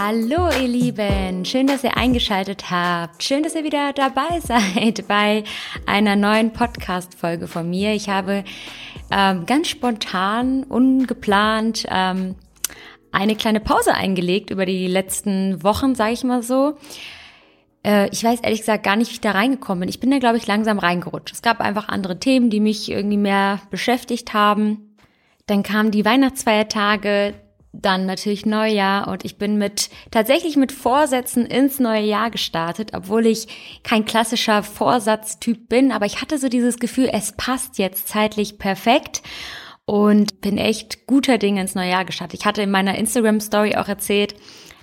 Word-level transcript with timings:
Hallo 0.00 0.48
ihr 0.50 0.68
Lieben, 0.68 1.44
schön, 1.44 1.66
dass 1.66 1.82
ihr 1.82 1.96
eingeschaltet 1.96 2.70
habt. 2.70 3.20
Schön, 3.20 3.42
dass 3.42 3.56
ihr 3.56 3.64
wieder 3.64 3.92
dabei 3.92 4.38
seid 4.40 5.08
bei 5.08 5.42
einer 5.86 6.14
neuen 6.14 6.52
Podcast-Folge 6.52 7.48
von 7.48 7.68
mir. 7.68 7.94
Ich 7.94 8.08
habe 8.08 8.44
ähm, 9.10 9.44
ganz 9.44 9.66
spontan, 9.66 10.62
ungeplant 10.62 11.84
ähm, 11.90 12.36
eine 13.10 13.34
kleine 13.34 13.58
Pause 13.58 13.92
eingelegt 13.92 14.50
über 14.50 14.66
die 14.66 14.86
letzten 14.86 15.64
Wochen, 15.64 15.96
sage 15.96 16.12
ich 16.12 16.22
mal 16.22 16.44
so. 16.44 16.76
Äh, 17.84 18.08
ich 18.10 18.22
weiß 18.22 18.38
ehrlich 18.42 18.60
gesagt 18.60 18.84
gar 18.84 18.94
nicht, 18.94 19.08
wie 19.08 19.14
ich 19.14 19.20
da 19.20 19.32
reingekommen 19.32 19.80
bin. 19.80 19.88
Ich 19.88 19.98
bin 19.98 20.12
da, 20.12 20.20
glaube 20.20 20.36
ich, 20.36 20.46
langsam 20.46 20.78
reingerutscht. 20.78 21.34
Es 21.34 21.42
gab 21.42 21.60
einfach 21.60 21.88
andere 21.88 22.20
Themen, 22.20 22.50
die 22.50 22.60
mich 22.60 22.88
irgendwie 22.88 23.16
mehr 23.16 23.62
beschäftigt 23.70 24.32
haben. 24.32 24.94
Dann 25.46 25.64
kamen 25.64 25.90
die 25.90 26.04
Weihnachtsfeiertage, 26.04 27.34
dann 27.80 28.06
natürlich 28.06 28.44
Neujahr 28.44 29.08
und 29.08 29.24
ich 29.24 29.38
bin 29.38 29.56
mit 29.56 29.88
tatsächlich 30.10 30.56
mit 30.56 30.72
Vorsätzen 30.72 31.46
ins 31.46 31.78
neue 31.78 32.02
Jahr 32.02 32.30
gestartet, 32.30 32.90
obwohl 32.94 33.26
ich 33.26 33.80
kein 33.84 34.04
klassischer 34.04 34.62
Vorsatztyp 34.62 35.68
bin, 35.68 35.92
aber 35.92 36.06
ich 36.06 36.20
hatte 36.20 36.38
so 36.38 36.48
dieses 36.48 36.78
Gefühl, 36.78 37.08
es 37.12 37.32
passt 37.32 37.78
jetzt 37.78 38.08
zeitlich 38.08 38.58
perfekt 38.58 39.22
und 39.84 40.40
bin 40.40 40.58
echt 40.58 41.06
guter 41.06 41.38
Dinge 41.38 41.60
ins 41.60 41.74
neue 41.74 41.90
Jahr 41.90 42.04
gestartet. 42.04 42.40
Ich 42.40 42.46
hatte 42.46 42.62
in 42.62 42.70
meiner 42.70 42.98
Instagram 42.98 43.40
Story 43.40 43.76
auch 43.76 43.88
erzählt, 43.88 44.34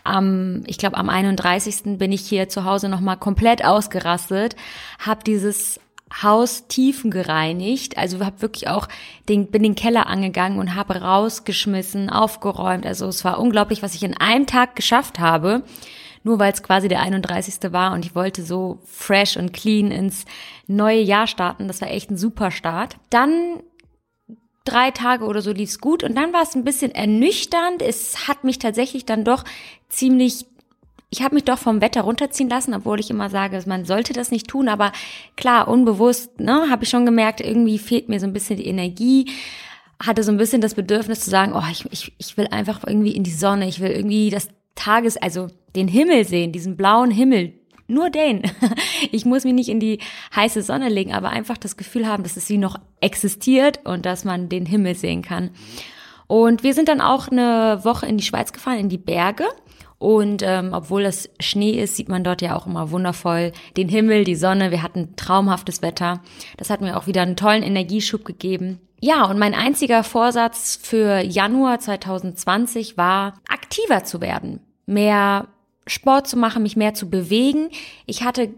am, 0.06 0.64
ich 0.66 0.78
glaube 0.78 0.98
am 0.98 1.10
31. 1.10 1.98
bin 1.98 2.12
ich 2.12 2.22
hier 2.22 2.48
zu 2.48 2.64
Hause 2.64 2.90
nochmal 2.90 3.18
komplett 3.18 3.66
ausgerastet, 3.66 4.56
habe 5.00 5.24
dieses 5.24 5.80
Haus 6.22 6.68
tiefen 6.68 7.12
gereinigt. 7.12 7.98
Also 7.98 8.24
habe 8.24 8.42
wirklich 8.42 8.68
auch 8.68 8.88
den, 9.30 9.48
bin 9.48 9.64
den 9.64 9.76
Keller 9.76 10.08
angegangen 10.08 10.60
und 10.60 10.76
habe 10.76 11.02
rausgeschmissen, 11.02 12.10
aufgeräumt. 12.10 12.86
Also 12.86 13.08
es 13.08 13.26
war 13.26 13.40
unglaublich, 13.40 13.84
was 13.84 13.96
ich 13.96 14.04
in 14.04 14.18
einem 14.18 14.48
Tag 14.48 14.76
geschafft 14.76 15.20
habe. 15.20 15.64
Nur 16.24 16.40
weil 16.40 16.52
es 16.52 16.64
quasi 16.64 16.88
der 16.88 17.02
31. 17.02 17.72
war 17.72 17.94
und 17.94 18.04
ich 18.04 18.16
wollte 18.16 18.44
so 18.44 18.80
fresh 18.84 19.38
und 19.38 19.54
clean 19.54 19.92
ins 19.92 20.26
neue 20.66 21.02
Jahr 21.02 21.28
starten. 21.28 21.68
Das 21.68 21.82
war 21.82 21.92
echt 21.92 22.10
ein 22.10 22.18
super 22.18 22.50
Start. 22.50 22.96
Dann 23.12 23.62
drei 24.66 24.90
Tage 24.90 25.26
oder 25.26 25.42
so 25.42 25.52
lief's 25.52 25.80
gut 25.80 26.04
und 26.04 26.16
dann 26.16 26.34
war 26.34 26.42
es 26.42 26.56
ein 26.56 26.64
bisschen 26.64 26.92
ernüchternd. 26.94 27.82
Es 27.82 28.28
hat 28.28 28.44
mich 28.44 28.58
tatsächlich 28.58 29.06
dann 29.06 29.24
doch 29.24 29.44
ziemlich 29.90 30.48
ich 31.10 31.22
habe 31.22 31.36
mich 31.36 31.44
doch 31.44 31.58
vom 31.58 31.82
Wetter 31.82 32.02
runterziehen 32.02 32.50
lassen, 32.50 32.74
obwohl 32.74 33.00
ich 33.00 33.10
immer 33.10 33.30
sage, 33.30 33.62
man 33.68 33.86
sollte 33.86 34.14
das 34.14 34.32
nicht 34.32 34.48
tun. 34.48 34.68
Aber 34.68 34.92
klar, 35.38 35.68
unbewusst, 35.68 36.40
ne, 36.40 36.70
habe 36.70 36.84
ich 36.84 36.90
schon 36.90 37.06
gemerkt, 37.06 37.42
irgendwie 37.42 37.78
fehlt 37.78 38.10
mir 38.10 38.20
so 38.20 38.26
ein 38.26 38.34
bisschen 38.34 38.58
die 38.58 38.68
Energie. 38.68 39.32
Hatte 40.04 40.24
so 40.24 40.32
ein 40.32 40.38
bisschen 40.38 40.62
das 40.62 40.76
Bedürfnis 40.76 41.22
zu 41.22 41.30
sagen, 41.30 41.54
oh, 41.56 41.64
ich, 41.72 41.86
ich, 41.92 42.14
ich 42.18 42.38
will 42.38 42.48
einfach 42.48 42.82
irgendwie 42.86 43.16
in 43.16 43.24
die 43.24 43.32
Sonne, 43.32 43.68
ich 43.68 43.80
will 43.80 43.92
irgendwie 43.92 44.30
das 44.30 44.50
Tages, 44.76 45.16
also 45.16 45.48
den 45.76 45.88
Himmel 45.88 46.26
sehen, 46.26 46.52
diesen 46.52 46.76
blauen 46.76 47.12
Himmel, 47.12 47.54
nur 47.88 48.10
den. 48.10 48.44
Ich 49.12 49.26
muss 49.26 49.44
mich 49.44 49.54
nicht 49.54 49.70
in 49.70 49.80
die 49.80 50.00
heiße 50.36 50.62
Sonne 50.64 50.90
legen, 50.90 51.14
aber 51.14 51.30
einfach 51.30 51.58
das 51.58 51.78
Gefühl 51.78 52.08
haben, 52.08 52.24
dass 52.24 52.38
es 52.38 52.50
wie 52.50 52.58
noch 52.58 52.80
existiert 53.02 53.86
und 53.86 54.06
dass 54.06 54.24
man 54.24 54.50
den 54.50 54.66
Himmel 54.66 54.96
sehen 54.96 55.22
kann. 55.22 55.52
Und 56.28 56.64
wir 56.64 56.74
sind 56.74 56.88
dann 56.88 57.02
auch 57.02 57.28
eine 57.28 57.82
Woche 57.84 58.08
in 58.08 58.18
die 58.18 58.24
Schweiz 58.24 58.52
gefahren, 58.52 58.80
in 58.80 58.90
die 58.90 58.98
Berge. 58.98 59.46
Und 59.98 60.42
ähm, 60.44 60.72
obwohl 60.74 61.04
das 61.04 61.30
Schnee 61.40 61.72
ist, 61.72 61.96
sieht 61.96 62.10
man 62.10 62.24
dort 62.24 62.42
ja 62.42 62.56
auch 62.56 62.68
immer 62.68 62.92
wundervoll 62.92 63.54
den 63.78 63.90
Himmel, 63.90 64.24
die 64.24 64.36
Sonne. 64.36 64.72
Wir 64.72 64.84
hatten 64.84 65.16
traumhaftes 65.16 65.82
Wetter. 65.82 66.22
Das 66.58 66.70
hat 66.70 66.82
mir 66.82 66.98
auch 66.98 67.08
wieder 67.08 67.22
einen 67.22 67.38
tollen 67.38 67.64
Energieschub 67.64 68.26
gegeben. 68.26 68.82
Ja, 69.00 69.26
und 69.26 69.38
mein 69.38 69.54
einziger 69.54 70.04
Vorsatz 70.04 70.80
für 70.82 71.20
Januar 71.20 71.80
2020 71.80 72.98
war, 72.98 73.40
aktiver 73.48 74.04
zu 74.04 74.22
werden, 74.22 74.62
mehr 74.86 75.48
Sport 75.88 76.28
zu 76.28 76.38
machen, 76.38 76.64
mich 76.64 76.76
mehr 76.76 76.94
zu 76.94 77.10
bewegen. 77.10 77.70
Ich 78.06 78.24
hatte 78.24 78.50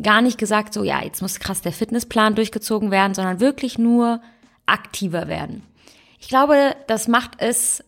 gar 0.00 0.22
nicht 0.22 0.38
gesagt, 0.38 0.74
so 0.74 0.82
ja, 0.82 1.02
jetzt 1.02 1.22
muss 1.22 1.40
krass 1.40 1.62
der 1.62 1.72
Fitnessplan 1.72 2.34
durchgezogen 2.34 2.90
werden, 2.90 3.14
sondern 3.14 3.40
wirklich 3.40 3.78
nur 3.78 4.20
aktiver 4.66 5.28
werden. 5.28 5.62
Ich 6.20 6.28
glaube, 6.28 6.74
das 6.86 7.08
macht 7.08 7.32
es 7.38 7.84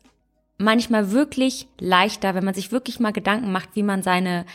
manchmal 0.59 1.13
wirklich 1.13 1.69
leichter, 1.79 2.35
wenn 2.35 2.45
man 2.45 2.55
sich 2.55 2.73
wirklich 2.73 3.01
mal 3.01 3.13
Gedanken 3.13 3.53
macht, 3.53 3.71
wie 3.75 3.83
man 3.83 4.03
seine 4.03 4.47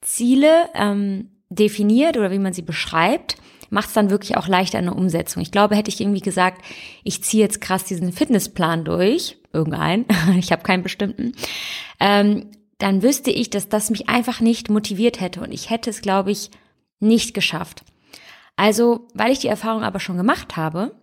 Ziele 0.00 0.68
ähm, 0.74 1.30
definiert 1.48 2.16
oder 2.16 2.30
wie 2.30 2.38
man 2.38 2.52
sie 2.52 2.62
beschreibt, 2.62 3.36
macht 3.70 3.88
es 3.88 3.94
dann 3.94 4.10
wirklich 4.10 4.36
auch 4.36 4.48
leichter 4.48 4.78
in 4.78 4.86
der 4.86 4.96
Umsetzung. 4.96 5.42
Ich 5.42 5.52
glaube, 5.52 5.76
hätte 5.76 5.90
ich 5.90 6.00
irgendwie 6.00 6.20
gesagt, 6.20 6.64
ich 7.04 7.22
ziehe 7.22 7.42
jetzt 7.42 7.60
krass 7.60 7.84
diesen 7.84 8.12
Fitnessplan 8.12 8.84
durch, 8.84 9.38
irgendein, 9.52 10.06
ich 10.38 10.52
habe 10.52 10.62
keinen 10.62 10.82
bestimmten, 10.82 11.32
ähm, 12.00 12.50
dann 12.78 13.02
wüsste 13.02 13.30
ich, 13.30 13.50
dass 13.50 13.68
das 13.68 13.90
mich 13.90 14.08
einfach 14.08 14.40
nicht 14.40 14.70
motiviert 14.70 15.20
hätte 15.20 15.40
und 15.40 15.52
ich 15.52 15.68
hätte 15.68 15.90
es, 15.90 16.00
glaube 16.00 16.30
ich, 16.30 16.50
nicht 17.00 17.34
geschafft. 17.34 17.84
Also, 18.56 19.08
weil 19.14 19.32
ich 19.32 19.40
die 19.40 19.48
Erfahrung 19.48 19.82
aber 19.82 20.00
schon 20.00 20.16
gemacht 20.16 20.56
habe, 20.56 20.94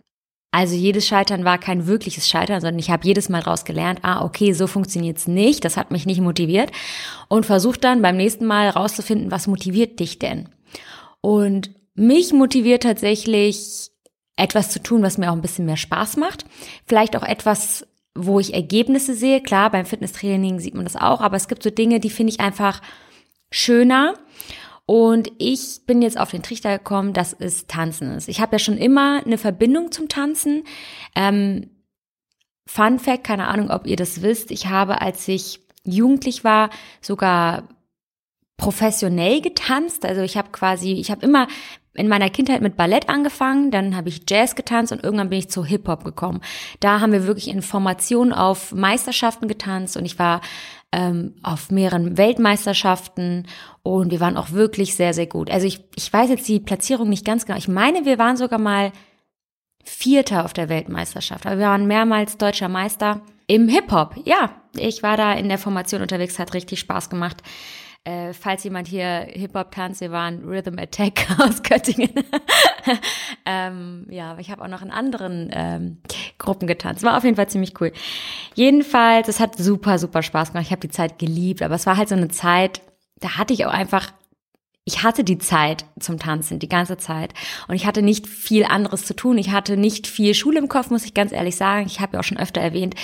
also 0.56 0.74
jedes 0.74 1.06
Scheitern 1.06 1.44
war 1.44 1.58
kein 1.58 1.86
wirkliches 1.86 2.30
Scheitern, 2.30 2.62
sondern 2.62 2.78
ich 2.78 2.88
habe 2.88 3.06
jedes 3.06 3.28
Mal 3.28 3.42
daraus 3.42 3.66
gelernt, 3.66 3.98
ah, 4.00 4.24
okay, 4.24 4.54
so 4.54 4.66
funktioniert's 4.66 5.26
nicht, 5.26 5.66
das 5.66 5.76
hat 5.76 5.90
mich 5.90 6.06
nicht 6.06 6.22
motiviert 6.22 6.72
und 7.28 7.44
versucht 7.44 7.84
dann 7.84 8.00
beim 8.00 8.16
nächsten 8.16 8.46
Mal 8.46 8.70
rauszufinden, 8.70 9.30
was 9.30 9.48
motiviert 9.48 10.00
dich 10.00 10.18
denn? 10.18 10.48
Und 11.20 11.72
mich 11.94 12.32
motiviert 12.32 12.84
tatsächlich 12.84 13.90
etwas 14.36 14.70
zu 14.70 14.82
tun, 14.82 15.02
was 15.02 15.18
mir 15.18 15.30
auch 15.30 15.34
ein 15.34 15.42
bisschen 15.42 15.66
mehr 15.66 15.76
Spaß 15.76 16.16
macht. 16.16 16.46
Vielleicht 16.86 17.16
auch 17.16 17.22
etwas, 17.22 17.86
wo 18.14 18.40
ich 18.40 18.54
Ergebnisse 18.54 19.14
sehe. 19.14 19.42
Klar, 19.42 19.68
beim 19.70 19.84
Fitnesstraining 19.84 20.58
sieht 20.58 20.74
man 20.74 20.84
das 20.84 20.96
auch, 20.96 21.20
aber 21.20 21.36
es 21.36 21.48
gibt 21.48 21.64
so 21.64 21.68
Dinge, 21.68 22.00
die 22.00 22.08
finde 22.08 22.32
ich 22.32 22.40
einfach 22.40 22.80
schöner 23.50 24.14
und 24.86 25.32
ich 25.38 25.80
bin 25.84 26.00
jetzt 26.00 26.18
auf 26.18 26.30
den 26.30 26.42
Trichter 26.42 26.78
gekommen, 26.78 27.12
dass 27.12 27.32
es 27.32 27.66
Tanzen 27.66 28.12
ist. 28.12 28.28
Ich 28.28 28.40
habe 28.40 28.52
ja 28.52 28.58
schon 28.60 28.78
immer 28.78 29.22
eine 29.24 29.36
Verbindung 29.36 29.90
zum 29.90 30.08
Tanzen. 30.08 30.62
Ähm, 31.16 31.70
Fun 32.68 32.98
Fact, 32.98 33.24
keine 33.24 33.48
Ahnung, 33.48 33.70
ob 33.70 33.86
ihr 33.86 33.96
das 33.96 34.22
wisst. 34.22 34.50
Ich 34.50 34.68
habe, 34.68 35.00
als 35.00 35.26
ich 35.28 35.60
jugendlich 35.84 36.44
war, 36.44 36.70
sogar 37.00 37.68
professionell 38.56 39.40
getanzt. 39.40 40.04
Also 40.04 40.22
ich 40.22 40.36
habe 40.36 40.50
quasi, 40.50 40.92
ich 40.92 41.10
habe 41.10 41.24
immer 41.24 41.48
in 41.96 42.08
meiner 42.08 42.30
Kindheit 42.30 42.62
mit 42.62 42.76
Ballett 42.76 43.08
angefangen, 43.08 43.70
dann 43.70 43.96
habe 43.96 44.08
ich 44.08 44.22
Jazz 44.28 44.54
getanzt 44.54 44.92
und 44.92 45.02
irgendwann 45.02 45.30
bin 45.30 45.38
ich 45.38 45.50
zu 45.50 45.64
Hip-Hop 45.64 46.04
gekommen. 46.04 46.40
Da 46.80 47.00
haben 47.00 47.12
wir 47.12 47.26
wirklich 47.26 47.48
in 47.48 47.62
Formationen 47.62 48.32
auf 48.32 48.72
Meisterschaften 48.72 49.48
getanzt 49.48 49.96
und 49.96 50.04
ich 50.04 50.18
war 50.18 50.40
ähm, 50.92 51.34
auf 51.42 51.70
mehreren 51.70 52.16
Weltmeisterschaften 52.16 53.46
und 53.82 54.10
wir 54.10 54.20
waren 54.20 54.36
auch 54.36 54.52
wirklich 54.52 54.94
sehr, 54.94 55.14
sehr 55.14 55.26
gut. 55.26 55.50
Also 55.50 55.66
ich, 55.66 55.84
ich 55.96 56.12
weiß 56.12 56.30
jetzt 56.30 56.48
die 56.48 56.60
Platzierung 56.60 57.08
nicht 57.08 57.24
ganz 57.24 57.46
genau. 57.46 57.58
Ich 57.58 57.68
meine, 57.68 58.04
wir 58.04 58.18
waren 58.18 58.36
sogar 58.36 58.58
mal 58.58 58.92
Vierter 59.86 60.44
auf 60.44 60.52
der 60.52 60.68
Weltmeisterschaft. 60.68 61.46
Aber 61.46 61.58
wir 61.58 61.66
waren 61.66 61.86
mehrmals 61.86 62.38
deutscher 62.38 62.68
Meister 62.68 63.20
im 63.46 63.68
Hip-Hop. 63.68 64.16
Ja, 64.24 64.50
ich 64.76 65.02
war 65.02 65.16
da 65.16 65.32
in 65.32 65.48
der 65.48 65.58
Formation 65.58 66.02
unterwegs, 66.02 66.38
hat 66.38 66.54
richtig 66.54 66.80
Spaß 66.80 67.08
gemacht. 67.08 67.42
Äh, 68.06 68.34
falls 68.34 68.62
jemand 68.62 68.86
hier 68.86 69.26
Hip-Hop 69.30 69.72
tanzt, 69.72 70.00
wir 70.00 70.12
waren 70.12 70.44
Rhythm 70.44 70.78
Attack 70.78 71.26
aus 71.40 71.60
Göttingen. 71.64 72.12
ähm, 73.44 74.06
ja, 74.08 74.30
aber 74.30 74.40
ich 74.40 74.52
habe 74.52 74.62
auch 74.62 74.68
noch 74.68 74.82
in 74.82 74.92
anderen 74.92 75.50
ähm, 75.52 75.98
Gruppen 76.38 76.68
getanzt. 76.68 77.02
War 77.02 77.16
auf 77.16 77.24
jeden 77.24 77.34
Fall 77.34 77.48
ziemlich 77.48 77.80
cool. 77.80 77.90
Jedenfalls, 78.54 79.26
es 79.26 79.40
hat 79.40 79.58
super, 79.58 79.98
super 79.98 80.22
Spaß 80.22 80.52
gemacht. 80.52 80.66
Ich 80.66 80.70
habe 80.70 80.86
die 80.86 80.90
Zeit 80.90 81.18
geliebt, 81.18 81.62
aber 81.62 81.74
es 81.74 81.84
war 81.84 81.96
halt 81.96 82.08
so 82.08 82.14
eine 82.14 82.28
Zeit, 82.28 82.80
da 83.18 83.38
hatte 83.38 83.52
ich 83.52 83.66
auch 83.66 83.72
einfach 83.72 84.12
ich 84.88 85.02
hatte 85.02 85.24
die 85.24 85.38
Zeit 85.38 85.84
zum 85.98 86.20
Tanzen, 86.20 86.60
die 86.60 86.68
ganze 86.68 86.96
Zeit. 86.96 87.34
Und 87.66 87.74
ich 87.74 87.86
hatte 87.86 88.02
nicht 88.02 88.28
viel 88.28 88.64
anderes 88.64 89.04
zu 89.04 89.16
tun. 89.16 89.36
Ich 89.36 89.50
hatte 89.50 89.76
nicht 89.76 90.06
viel 90.06 90.32
Schule 90.32 90.60
im 90.60 90.68
Kopf, 90.68 90.90
muss 90.90 91.04
ich 91.04 91.12
ganz 91.12 91.32
ehrlich 91.32 91.56
sagen. 91.56 91.86
Ich 91.86 91.98
habe 91.98 92.12
ja 92.12 92.20
auch 92.20 92.24
schon 92.24 92.38
öfter 92.38 92.60
erwähnt, 92.60 92.94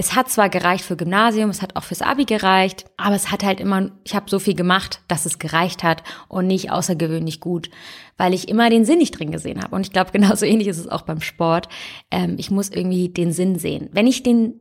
es 0.00 0.16
hat 0.16 0.30
zwar 0.30 0.48
gereicht 0.48 0.82
für 0.82 0.96
Gymnasium, 0.96 1.50
es 1.50 1.60
hat 1.60 1.76
auch 1.76 1.84
fürs 1.84 2.00
Abi 2.00 2.24
gereicht, 2.24 2.86
aber 2.96 3.14
es 3.14 3.30
hat 3.30 3.44
halt 3.44 3.60
immer, 3.60 3.90
ich 4.02 4.14
habe 4.14 4.30
so 4.30 4.38
viel 4.38 4.54
gemacht, 4.54 5.02
dass 5.08 5.26
es 5.26 5.38
gereicht 5.38 5.82
hat 5.82 6.02
und 6.26 6.46
nicht 6.46 6.70
außergewöhnlich 6.70 7.38
gut, 7.38 7.68
weil 8.16 8.32
ich 8.32 8.48
immer 8.48 8.70
den 8.70 8.86
Sinn 8.86 8.96
nicht 8.96 9.18
drin 9.18 9.30
gesehen 9.30 9.62
habe. 9.62 9.76
Und 9.76 9.82
ich 9.82 9.92
glaube, 9.92 10.10
genauso 10.12 10.46
ähnlich 10.46 10.68
ist 10.68 10.78
es 10.78 10.88
auch 10.88 11.02
beim 11.02 11.20
Sport. 11.20 11.68
Ähm, 12.10 12.36
ich 12.38 12.50
muss 12.50 12.70
irgendwie 12.70 13.10
den 13.10 13.34
Sinn 13.34 13.58
sehen. 13.58 13.90
Wenn 13.92 14.06
ich 14.06 14.22
den, 14.22 14.54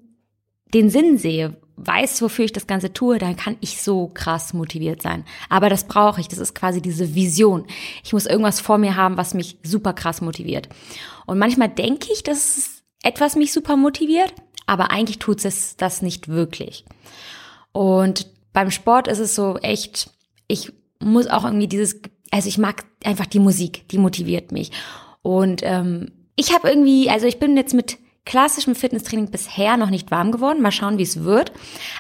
den 0.74 0.90
Sinn 0.90 1.18
sehe, 1.18 1.56
weiß, 1.78 2.22
wofür 2.22 2.44
ich 2.44 2.52
das 2.52 2.68
Ganze 2.68 2.92
tue, 2.92 3.18
dann 3.18 3.38
kann 3.38 3.56
ich 3.62 3.82
so 3.82 4.12
krass 4.14 4.52
motiviert 4.52 5.02
sein. 5.02 5.24
Aber 5.48 5.70
das 5.70 5.86
brauche 5.86 6.20
ich. 6.20 6.28
Das 6.28 6.40
ist 6.40 6.54
quasi 6.54 6.82
diese 6.82 7.16
Vision. 7.16 7.66
Ich 8.04 8.12
muss 8.12 8.26
irgendwas 8.26 8.60
vor 8.60 8.78
mir 8.78 8.98
haben, 8.98 9.16
was 9.16 9.34
mich 9.34 9.58
super 9.64 9.94
krass 9.94 10.20
motiviert. 10.20 10.68
Und 11.26 11.40
manchmal 11.40 11.70
denke 11.70 12.12
ich, 12.12 12.24
dass 12.24 12.84
etwas 13.04 13.38
mich 13.38 13.54
super 13.54 13.78
motiviert, 13.78 14.34
aber 14.70 14.92
eigentlich 14.92 15.18
tut 15.18 15.44
es 15.44 15.78
das 15.78 16.04
nicht 16.04 16.28
wirklich. 16.28 16.86
Und 17.72 18.28
beim 18.54 18.70
Sport 18.70 19.08
ist 19.08 19.18
es 19.18 19.34
so 19.34 19.58
echt, 19.58 20.12
ich 20.48 20.72
muss 21.00 21.26
auch 21.26 21.44
irgendwie 21.44 21.68
dieses, 21.68 22.00
also 22.30 22.48
ich 22.48 22.60
mag 22.60 22.86
einfach 23.04 23.26
die 23.26 23.40
Musik, 23.40 23.88
die 23.90 23.98
motiviert 23.98 24.52
mich. 24.52 24.72
Und 25.24 25.62
ähm, 25.64 26.12
ich 26.36 26.54
habe 26.54 26.70
irgendwie, 26.70 27.10
also 27.10 27.26
ich 27.26 27.40
bin 27.40 27.58
jetzt 27.58 27.74
mit 27.74 27.98
klassischem 28.26 28.76
Fitnesstraining 28.76 29.32
bisher 29.32 29.76
noch 29.76 29.90
nicht 29.90 30.12
warm 30.12 30.32
geworden. 30.32 30.62
Mal 30.62 30.72
schauen, 30.72 31.00
wie 31.00 31.04
es 31.04 31.24
wird. 31.24 31.52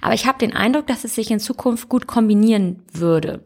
Aber 0.03 0.13
ich 0.13 0.27
habe 0.27 0.37
den 0.37 0.55
Eindruck, 0.55 0.85
dass 0.85 1.03
es 1.03 1.15
sich 1.15 1.31
in 1.31 1.39
Zukunft 1.39 1.89
gut 1.89 2.05
kombinieren 2.05 2.83
würde. 2.93 3.43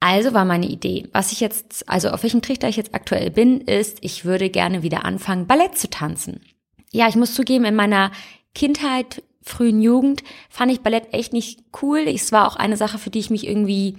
Also 0.00 0.32
war 0.32 0.46
meine 0.46 0.68
Idee. 0.68 1.06
Was 1.12 1.32
ich 1.32 1.40
jetzt, 1.40 1.86
also 1.86 2.08
auf 2.08 2.22
welchem 2.22 2.40
Trichter 2.40 2.66
ich 2.66 2.76
jetzt 2.76 2.94
aktuell 2.94 3.30
bin, 3.30 3.60
ist, 3.60 3.98
ich 4.00 4.24
würde 4.24 4.48
gerne 4.48 4.82
wieder 4.82 5.04
anfangen, 5.04 5.46
Ballett 5.46 5.76
zu 5.76 5.90
tanzen. 5.90 6.40
Ja, 6.92 7.08
ich 7.08 7.16
muss 7.16 7.34
zugeben, 7.34 7.64
in 7.64 7.76
meiner 7.76 8.10
Kindheit, 8.54 9.22
frühen 9.42 9.80
Jugend 9.80 10.22
fand 10.48 10.72
ich 10.72 10.80
Ballett 10.80 11.12
echt 11.12 11.32
nicht 11.32 11.60
cool. 11.82 12.00
Es 12.06 12.32
war 12.32 12.46
auch 12.46 12.56
eine 12.56 12.76
Sache, 12.76 12.98
für 12.98 13.10
die 13.10 13.20
ich 13.20 13.30
mich 13.30 13.46
irgendwie 13.46 13.96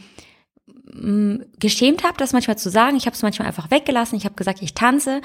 mh, 0.94 1.12
mm, 1.12 1.46
geschämt 1.60 2.04
habe, 2.04 2.18
das 2.18 2.34
manchmal 2.34 2.58
zu 2.58 2.70
sagen. 2.70 2.98
Ich 2.98 3.06
habe 3.06 3.16
es 3.16 3.22
manchmal 3.22 3.48
einfach 3.48 3.72
weggelassen. 3.72 4.18
Ich 4.18 4.26
habe 4.26 4.36
gesagt, 4.36 4.62
ich 4.62 4.74
tanze, 4.74 5.22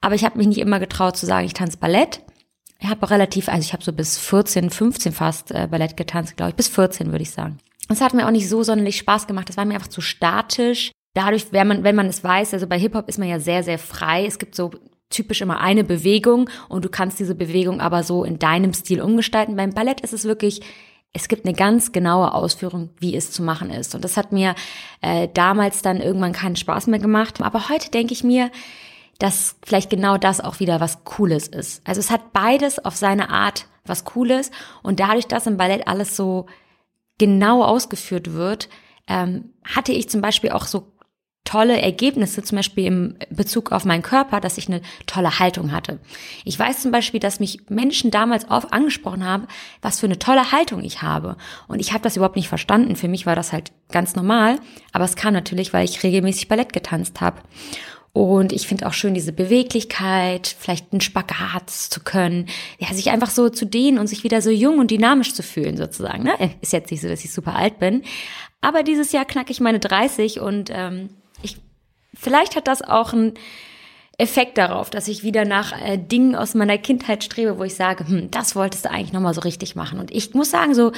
aber 0.00 0.14
ich 0.14 0.24
habe 0.24 0.38
mich 0.38 0.46
nicht 0.46 0.58
immer 0.58 0.78
getraut 0.78 1.16
zu 1.16 1.26
sagen, 1.26 1.46
ich 1.46 1.54
tanze 1.54 1.78
Ballett. 1.78 2.20
Ich 2.78 2.88
habe 2.88 3.08
relativ, 3.10 3.48
also 3.48 3.60
ich 3.60 3.72
habe 3.72 3.82
so 3.82 3.92
bis 3.92 4.18
14, 4.18 4.70
15 4.70 5.12
fast 5.12 5.50
äh, 5.50 5.66
Ballett 5.70 5.96
getanzt, 5.96 6.36
glaube 6.36 6.50
ich, 6.50 6.56
bis 6.56 6.68
14 6.68 7.10
würde 7.10 7.22
ich 7.22 7.30
sagen. 7.30 7.58
Es 7.88 8.00
hat 8.00 8.14
mir 8.14 8.26
auch 8.26 8.32
nicht 8.32 8.48
so 8.48 8.62
sonderlich 8.62 8.98
Spaß 8.98 9.26
gemacht. 9.26 9.48
Das 9.48 9.56
war 9.56 9.64
mir 9.64 9.74
einfach 9.74 9.88
zu 9.88 10.00
statisch. 10.00 10.92
Dadurch, 11.14 11.46
wenn 11.52 11.66
man, 11.66 11.84
wenn 11.84 11.96
man 11.96 12.06
es 12.06 12.22
weiß, 12.22 12.52
also 12.52 12.66
bei 12.66 12.78
Hip-Hop 12.78 13.08
ist 13.08 13.18
man 13.18 13.28
ja 13.28 13.40
sehr, 13.40 13.62
sehr 13.62 13.78
frei. 13.78 14.26
Es 14.26 14.38
gibt 14.38 14.54
so 14.54 14.72
typisch 15.10 15.40
immer 15.40 15.60
eine 15.60 15.84
Bewegung 15.84 16.50
und 16.68 16.84
du 16.84 16.88
kannst 16.88 17.18
diese 17.18 17.34
Bewegung 17.34 17.80
aber 17.80 18.02
so 18.02 18.24
in 18.24 18.38
deinem 18.38 18.72
Stil 18.74 19.00
umgestalten. 19.00 19.56
Beim 19.56 19.70
Ballett 19.70 20.00
ist 20.00 20.12
es 20.12 20.24
wirklich, 20.24 20.60
es 21.12 21.28
gibt 21.28 21.46
eine 21.46 21.54
ganz 21.54 21.92
genaue 21.92 22.34
Ausführung, 22.34 22.90
wie 22.98 23.16
es 23.16 23.30
zu 23.30 23.42
machen 23.42 23.70
ist. 23.70 23.94
Und 23.94 24.04
das 24.04 24.16
hat 24.16 24.32
mir 24.32 24.54
äh, 25.00 25.28
damals 25.32 25.82
dann 25.82 26.00
irgendwann 26.00 26.32
keinen 26.32 26.56
Spaß 26.56 26.88
mehr 26.88 26.98
gemacht. 26.98 27.40
Aber 27.40 27.68
heute 27.68 27.90
denke 27.90 28.12
ich 28.12 28.24
mir, 28.24 28.50
dass 29.18 29.56
vielleicht 29.64 29.90
genau 29.90 30.18
das 30.18 30.40
auch 30.40 30.60
wieder 30.60 30.80
was 30.80 31.04
Cooles 31.04 31.48
ist. 31.48 31.86
Also 31.86 32.00
es 32.00 32.10
hat 32.10 32.32
beides 32.32 32.84
auf 32.84 32.96
seine 32.96 33.30
Art 33.30 33.66
was 33.84 34.04
Cooles 34.04 34.50
und 34.82 35.00
dadurch, 35.00 35.26
dass 35.26 35.46
im 35.46 35.56
Ballett 35.56 35.86
alles 35.86 36.16
so 36.16 36.46
genau 37.18 37.62
ausgeführt 37.62 38.34
wird, 38.34 38.68
ähm, 39.06 39.52
hatte 39.64 39.92
ich 39.92 40.10
zum 40.10 40.20
Beispiel 40.20 40.50
auch 40.50 40.66
so 40.66 40.92
tolle 41.46 41.80
Ergebnisse, 41.80 42.42
zum 42.42 42.56
Beispiel 42.56 42.84
im 42.84 43.16
Bezug 43.30 43.72
auf 43.72 43.86
meinen 43.86 44.02
Körper, 44.02 44.40
dass 44.40 44.58
ich 44.58 44.68
eine 44.68 44.82
tolle 45.06 45.38
Haltung 45.38 45.72
hatte. 45.72 45.98
Ich 46.44 46.58
weiß 46.58 46.82
zum 46.82 46.90
Beispiel, 46.90 47.20
dass 47.20 47.40
mich 47.40 47.60
Menschen 47.70 48.10
damals 48.10 48.50
oft 48.50 48.72
angesprochen 48.74 49.24
haben, 49.24 49.46
was 49.80 50.00
für 50.00 50.06
eine 50.06 50.18
tolle 50.18 50.52
Haltung 50.52 50.82
ich 50.82 51.00
habe. 51.00 51.36
Und 51.68 51.80
ich 51.80 51.92
habe 51.92 52.02
das 52.02 52.16
überhaupt 52.16 52.36
nicht 52.36 52.48
verstanden. 52.48 52.96
Für 52.96 53.08
mich 53.08 53.24
war 53.24 53.34
das 53.36 53.52
halt 53.52 53.72
ganz 53.90 54.14
normal. 54.14 54.58
Aber 54.92 55.04
es 55.04 55.16
kam 55.16 55.32
natürlich, 55.32 55.72
weil 55.72 55.84
ich 55.86 56.02
regelmäßig 56.02 56.48
Ballett 56.48 56.74
getanzt 56.74 57.22
habe. 57.22 57.40
Und 58.12 58.54
ich 58.54 58.66
finde 58.66 58.86
auch 58.86 58.94
schön 58.94 59.12
diese 59.12 59.34
Beweglichkeit, 59.34 60.56
vielleicht 60.58 60.90
einen 60.90 61.02
Spagat 61.02 61.68
zu 61.68 62.00
können, 62.00 62.46
ja, 62.78 62.88
sich 62.94 63.10
einfach 63.10 63.28
so 63.28 63.50
zu 63.50 63.66
dehnen 63.66 63.98
und 63.98 64.06
sich 64.06 64.24
wieder 64.24 64.40
so 64.40 64.48
jung 64.48 64.78
und 64.78 64.90
dynamisch 64.90 65.34
zu 65.34 65.42
fühlen, 65.42 65.76
sozusagen. 65.76 66.22
Ne? 66.22 66.32
Ist 66.62 66.72
jetzt 66.72 66.90
nicht 66.90 67.02
so, 67.02 67.08
dass 67.08 67.22
ich 67.26 67.32
super 67.32 67.54
alt 67.54 67.78
bin. 67.78 68.04
Aber 68.62 68.82
dieses 68.82 69.12
Jahr 69.12 69.26
knacke 69.26 69.52
ich 69.52 69.60
meine 69.60 69.80
30 69.80 70.40
und 70.40 70.70
ähm, 70.72 71.10
Vielleicht 72.16 72.56
hat 72.56 72.66
das 72.66 72.82
auch 72.82 73.12
einen 73.12 73.34
Effekt 74.18 74.56
darauf, 74.56 74.88
dass 74.88 75.08
ich 75.08 75.24
wieder 75.24 75.44
nach 75.44 75.72
äh, 75.78 75.98
Dingen 75.98 76.34
aus 76.34 76.54
meiner 76.54 76.78
Kindheit 76.78 77.22
strebe, 77.22 77.58
wo 77.58 77.64
ich 77.64 77.74
sage, 77.74 78.08
hm, 78.08 78.30
das 78.30 78.56
wolltest 78.56 78.86
du 78.86 78.90
eigentlich 78.90 79.12
nochmal 79.12 79.34
so 79.34 79.42
richtig 79.42 79.76
machen. 79.76 79.98
Und 80.00 80.10
ich 80.10 80.32
muss 80.32 80.50
sagen, 80.50 80.74
so 80.74 80.92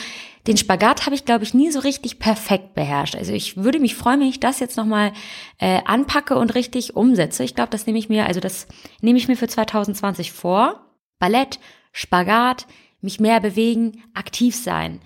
den 0.47 0.57
Spagat 0.57 1.05
habe 1.05 1.17
ich, 1.17 1.25
glaube 1.25 1.43
ich, 1.43 1.53
nie 1.53 1.73
so 1.73 1.81
richtig 1.81 2.21
perfekt 2.21 2.75
beherrscht. 2.75 3.17
Also 3.17 3.33
ich 3.33 3.57
würde 3.57 3.81
mich 3.81 3.97
freuen, 3.97 4.21
wenn 4.21 4.29
ich 4.29 4.39
das 4.39 4.61
jetzt 4.61 4.77
nochmal 4.77 5.13
äh, 5.59 5.81
anpacke 5.85 6.37
und 6.37 6.55
richtig 6.55 6.95
umsetze. 6.95 7.43
Ich 7.43 7.57
glaube, 7.57 7.71
das 7.71 7.87
nehme 7.87 7.99
ich 7.99 8.09
mir, 8.09 8.27
also 8.27 8.39
das 8.39 8.69
nehme 9.01 9.19
ich 9.19 9.27
mir 9.27 9.37
für 9.37 9.49
2020 9.49 10.31
vor. 10.31 10.81
Ballett, 11.19 11.59
Spagat, 11.91 12.67
mich 13.01 13.19
mehr 13.19 13.41
bewegen, 13.41 14.05
aktiv 14.15 14.55
sein 14.55 15.01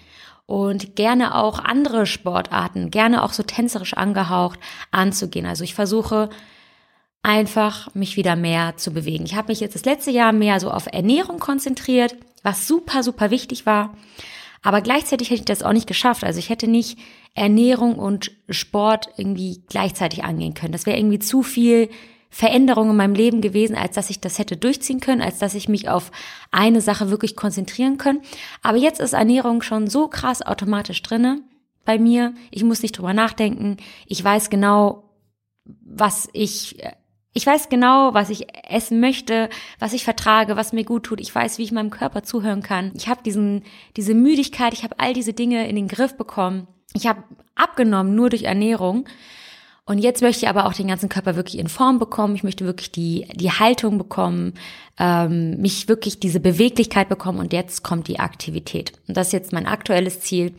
und 0.46 0.96
gerne 0.96 1.34
auch 1.34 1.58
andere 1.58 2.06
Sportarten, 2.06 2.90
gerne 2.90 3.22
auch 3.22 3.32
so 3.32 3.42
tänzerisch 3.42 3.94
angehaucht 3.94 4.58
anzugehen. 4.90 5.46
Also 5.46 5.64
ich 5.64 5.74
versuche 5.74 6.30
einfach 7.22 7.94
mich 7.94 8.16
wieder 8.16 8.36
mehr 8.36 8.76
zu 8.76 8.92
bewegen. 8.92 9.24
Ich 9.24 9.36
habe 9.36 9.48
mich 9.48 9.60
jetzt 9.60 9.74
das 9.74 9.84
letzte 9.84 10.10
Jahr 10.10 10.32
mehr 10.32 10.58
so 10.60 10.70
auf 10.70 10.86
Ernährung 10.92 11.38
konzentriert, 11.38 12.16
was 12.42 12.66
super, 12.66 13.02
super 13.02 13.30
wichtig 13.30 13.64
war. 13.66 13.96
Aber 14.62 14.80
gleichzeitig 14.80 15.30
hätte 15.30 15.40
ich 15.40 15.44
das 15.44 15.62
auch 15.62 15.72
nicht 15.72 15.86
geschafft. 15.86 16.24
Also 16.24 16.38
ich 16.38 16.48
hätte 16.48 16.68
nicht 16.68 16.98
Ernährung 17.34 17.96
und 17.96 18.32
Sport 18.48 19.08
irgendwie 19.16 19.62
gleichzeitig 19.68 20.24
angehen 20.24 20.54
können. 20.54 20.72
Das 20.72 20.86
wäre 20.86 20.98
irgendwie 20.98 21.18
zu 21.18 21.42
viel 21.42 21.88
Veränderung 22.34 22.90
in 22.90 22.96
meinem 22.96 23.14
Leben 23.14 23.42
gewesen, 23.42 23.76
als 23.76 23.94
dass 23.94 24.08
ich 24.08 24.18
das 24.18 24.38
hätte 24.38 24.56
durchziehen 24.56 25.00
können, 25.00 25.20
als 25.20 25.38
dass 25.38 25.54
ich 25.54 25.68
mich 25.68 25.90
auf 25.90 26.10
eine 26.50 26.80
Sache 26.80 27.10
wirklich 27.10 27.36
konzentrieren 27.36 27.98
können. 27.98 28.22
Aber 28.62 28.78
jetzt 28.78 29.00
ist 29.00 29.12
Ernährung 29.12 29.60
schon 29.60 29.86
so 29.86 30.08
krass 30.08 30.40
automatisch 30.40 31.02
drinne 31.02 31.42
bei 31.84 31.98
mir. 31.98 32.32
Ich 32.50 32.64
muss 32.64 32.80
nicht 32.80 32.96
drüber 32.96 33.12
nachdenken. 33.12 33.76
Ich 34.06 34.24
weiß 34.24 34.48
genau, 34.48 35.10
was 35.84 36.30
ich 36.32 36.78
ich 37.34 37.46
weiß 37.46 37.68
genau, 37.68 38.14
was 38.14 38.30
ich 38.30 38.46
essen 38.68 39.00
möchte, 39.00 39.50
was 39.78 39.92
ich 39.92 40.04
vertrage, 40.04 40.56
was 40.56 40.72
mir 40.72 40.84
gut 40.84 41.04
tut. 41.04 41.20
Ich 41.20 41.34
weiß, 41.34 41.58
wie 41.58 41.64
ich 41.64 41.72
meinem 41.72 41.90
Körper 41.90 42.22
zuhören 42.22 42.62
kann. 42.62 42.92
Ich 42.94 43.08
habe 43.08 43.22
diesen 43.22 43.62
diese 43.98 44.14
Müdigkeit, 44.14 44.72
ich 44.72 44.84
habe 44.84 44.98
all 44.98 45.12
diese 45.12 45.34
Dinge 45.34 45.68
in 45.68 45.76
den 45.76 45.88
Griff 45.88 46.16
bekommen. 46.16 46.66
Ich 46.94 47.06
habe 47.06 47.24
abgenommen 47.54 48.14
nur 48.14 48.30
durch 48.30 48.44
Ernährung 48.44 49.06
und 49.84 49.98
jetzt 49.98 50.22
möchte 50.22 50.44
ich 50.44 50.48
aber 50.48 50.66
auch 50.66 50.74
den 50.74 50.86
ganzen 50.86 51.08
Körper 51.08 51.34
wirklich 51.34 51.58
in 51.58 51.68
Form 51.68 51.98
bekommen. 51.98 52.36
Ich 52.36 52.44
möchte 52.44 52.64
wirklich 52.64 52.92
die, 52.92 53.26
die 53.34 53.50
Haltung 53.50 53.98
bekommen, 53.98 54.54
ähm, 54.98 55.60
mich 55.60 55.88
wirklich 55.88 56.20
diese 56.20 56.38
Beweglichkeit 56.38 57.08
bekommen. 57.08 57.40
Und 57.40 57.52
jetzt 57.52 57.82
kommt 57.82 58.06
die 58.06 58.20
Aktivität. 58.20 58.92
Und 59.08 59.16
das 59.16 59.28
ist 59.28 59.32
jetzt 59.32 59.52
mein 59.52 59.66
aktuelles 59.66 60.20
Ziel. 60.20 60.54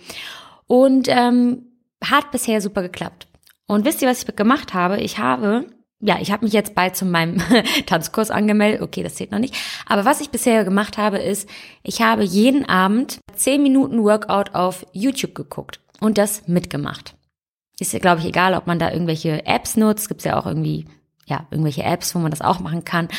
Und 0.67 1.07
ähm, 1.07 1.63
hat 2.03 2.31
bisher 2.31 2.59
super 2.59 2.81
geklappt. 2.81 3.27
Und 3.65 3.85
wisst 3.85 4.01
ihr, 4.01 4.09
was 4.09 4.23
ich 4.23 4.35
gemacht 4.35 4.73
habe? 4.73 4.99
Ich 4.99 5.19
habe 5.19 5.65
ja, 6.05 6.17
ich 6.19 6.33
habe 6.33 6.43
mich 6.43 6.53
jetzt 6.53 6.75
bald 6.75 6.97
zu 6.97 7.05
meinem 7.05 7.41
Tanzkurs 7.85 8.29
angemeldet. 8.29 8.81
Okay, 8.81 9.03
das 9.03 9.15
zählt 9.15 9.31
noch 9.31 9.39
nicht. 9.39 9.55
Aber 9.85 10.03
was 10.03 10.19
ich 10.19 10.31
bisher 10.31 10.65
gemacht 10.65 10.97
habe, 10.97 11.17
ist, 11.17 11.47
ich 11.81 12.01
habe 12.01 12.23
jeden 12.23 12.67
Abend 12.67 13.19
zehn 13.37 13.63
Minuten 13.63 14.03
Workout 14.03 14.53
auf 14.53 14.85
YouTube 14.91 15.33
geguckt 15.33 15.79
und 16.01 16.17
das 16.17 16.45
mitgemacht. 16.45 17.15
Ist 17.83 17.91
ja, 17.91 17.99
glaube 17.99 18.21
ich, 18.21 18.27
egal, 18.27 18.53
ob 18.53 18.65
man 18.65 18.79
da 18.79 18.91
irgendwelche 18.91 19.45
Apps 19.45 19.75
nutzt. 19.75 20.07
Gibt 20.07 20.23
ja 20.23 20.39
auch 20.39 20.45
irgendwie, 20.45 20.85
ja, 21.25 21.45
irgendwelche 21.51 21.83
Apps, 21.83 22.15
wo 22.15 22.19
man 22.19 22.31
das 22.31 22.39
auch 22.39 22.61
machen 22.61 22.85
kann. 22.85 23.09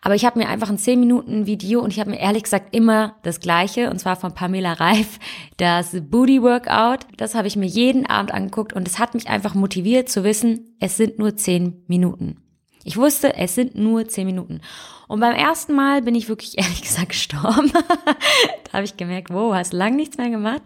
Aber 0.00 0.14
ich 0.14 0.24
habe 0.24 0.38
mir 0.38 0.48
einfach 0.48 0.70
ein 0.70 0.78
10 0.78 0.98
Minuten 0.98 1.44
Video 1.44 1.82
und 1.82 1.92
ich 1.92 2.00
habe 2.00 2.08
mir 2.08 2.18
ehrlich 2.18 2.44
gesagt 2.44 2.74
immer 2.74 3.16
das 3.24 3.40
gleiche, 3.40 3.90
und 3.90 3.98
zwar 3.98 4.16
von 4.16 4.32
Pamela 4.32 4.72
Reif, 4.72 5.18
das 5.58 5.94
Booty 6.00 6.42
Workout. 6.42 7.00
Das 7.18 7.34
habe 7.34 7.46
ich 7.46 7.56
mir 7.56 7.66
jeden 7.66 8.06
Abend 8.06 8.32
angeguckt 8.32 8.72
und 8.72 8.88
es 8.88 8.98
hat 8.98 9.12
mich 9.12 9.28
einfach 9.28 9.54
motiviert 9.54 10.08
zu 10.08 10.24
wissen, 10.24 10.74
es 10.80 10.96
sind 10.96 11.18
nur 11.18 11.36
10 11.36 11.84
Minuten. 11.88 12.45
Ich 12.86 12.96
wusste, 12.96 13.34
es 13.34 13.56
sind 13.56 13.74
nur 13.74 14.06
10 14.06 14.24
Minuten. 14.26 14.60
Und 15.08 15.18
beim 15.18 15.34
ersten 15.34 15.74
Mal 15.74 16.02
bin 16.02 16.14
ich 16.14 16.28
wirklich 16.28 16.56
ehrlich 16.58 16.82
gesagt 16.82 17.10
gestorben. 17.10 17.72
da 18.64 18.72
habe 18.72 18.84
ich 18.84 18.96
gemerkt, 18.96 19.30
wow, 19.30 19.54
hast 19.54 19.72
lang 19.72 19.96
nichts 19.96 20.18
mehr 20.18 20.30
gemacht. 20.30 20.62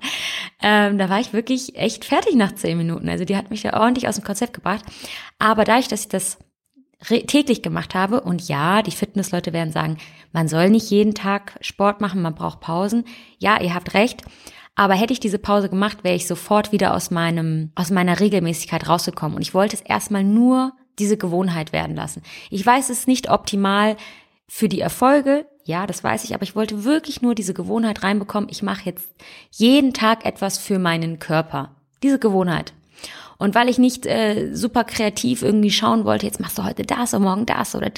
Ähm, 0.60 0.98
da 0.98 1.08
war 1.08 1.18
ich 1.20 1.32
wirklich 1.32 1.76
echt 1.76 2.04
fertig 2.04 2.34
nach 2.34 2.54
zehn 2.54 2.76
Minuten. 2.76 3.08
Also 3.08 3.24
die 3.24 3.36
hat 3.36 3.50
mich 3.50 3.62
ja 3.62 3.80
ordentlich 3.80 4.06
aus 4.06 4.16
dem 4.16 4.24
Konzept 4.24 4.52
gebracht. 4.52 4.84
Aber 5.38 5.64
dadurch, 5.64 5.88
dass 5.88 6.02
ich 6.02 6.08
das 6.08 6.38
täglich 7.26 7.62
gemacht 7.62 7.94
habe 7.94 8.20
und 8.20 8.46
ja, 8.46 8.82
die 8.82 8.90
Fitnessleute 8.90 9.54
werden 9.54 9.72
sagen, 9.72 9.96
man 10.32 10.48
soll 10.48 10.68
nicht 10.68 10.90
jeden 10.90 11.14
Tag 11.14 11.56
Sport 11.62 12.02
machen, 12.02 12.20
man 12.20 12.34
braucht 12.34 12.60
Pausen. 12.60 13.04
Ja, 13.38 13.58
ihr 13.62 13.74
habt 13.74 13.94
recht. 13.94 14.22
Aber 14.74 14.94
hätte 14.94 15.14
ich 15.14 15.20
diese 15.20 15.38
Pause 15.38 15.70
gemacht, 15.70 16.04
wäre 16.04 16.16
ich 16.16 16.26
sofort 16.26 16.72
wieder 16.72 16.94
aus 16.94 17.10
meinem, 17.10 17.72
aus 17.74 17.90
meiner 17.90 18.20
Regelmäßigkeit 18.20 18.86
rausgekommen. 18.86 19.36
Und 19.36 19.42
ich 19.42 19.54
wollte 19.54 19.76
es 19.76 19.82
erstmal 19.82 20.24
nur 20.24 20.72
diese 21.00 21.16
Gewohnheit 21.16 21.72
werden 21.72 21.96
lassen. 21.96 22.22
Ich 22.50 22.64
weiß 22.64 22.90
es 22.90 23.00
ist 23.00 23.08
nicht 23.08 23.30
optimal, 23.30 23.96
für 24.52 24.68
die 24.68 24.80
Erfolge, 24.80 25.46
ja, 25.64 25.86
das 25.86 26.02
weiß 26.02 26.24
ich, 26.24 26.34
aber 26.34 26.42
ich 26.42 26.56
wollte 26.56 26.82
wirklich 26.82 27.22
nur 27.22 27.36
diese 27.36 27.54
Gewohnheit 27.54 28.02
reinbekommen. 28.02 28.50
Ich 28.50 28.64
mache 28.64 28.86
jetzt 28.86 29.08
jeden 29.52 29.94
Tag 29.94 30.26
etwas 30.26 30.58
für 30.58 30.80
meinen 30.80 31.20
Körper. 31.20 31.76
Diese 32.02 32.18
Gewohnheit. 32.18 32.72
Und 33.38 33.54
weil 33.54 33.68
ich 33.68 33.78
nicht 33.78 34.06
äh, 34.06 34.52
super 34.52 34.82
kreativ 34.82 35.42
irgendwie 35.42 35.70
schauen 35.70 36.04
wollte, 36.04 36.26
jetzt 36.26 36.40
machst 36.40 36.58
du 36.58 36.64
heute 36.64 36.82
das 36.82 37.14
und 37.14 37.22
morgen 37.22 37.46
das 37.46 37.76
oder 37.76 37.92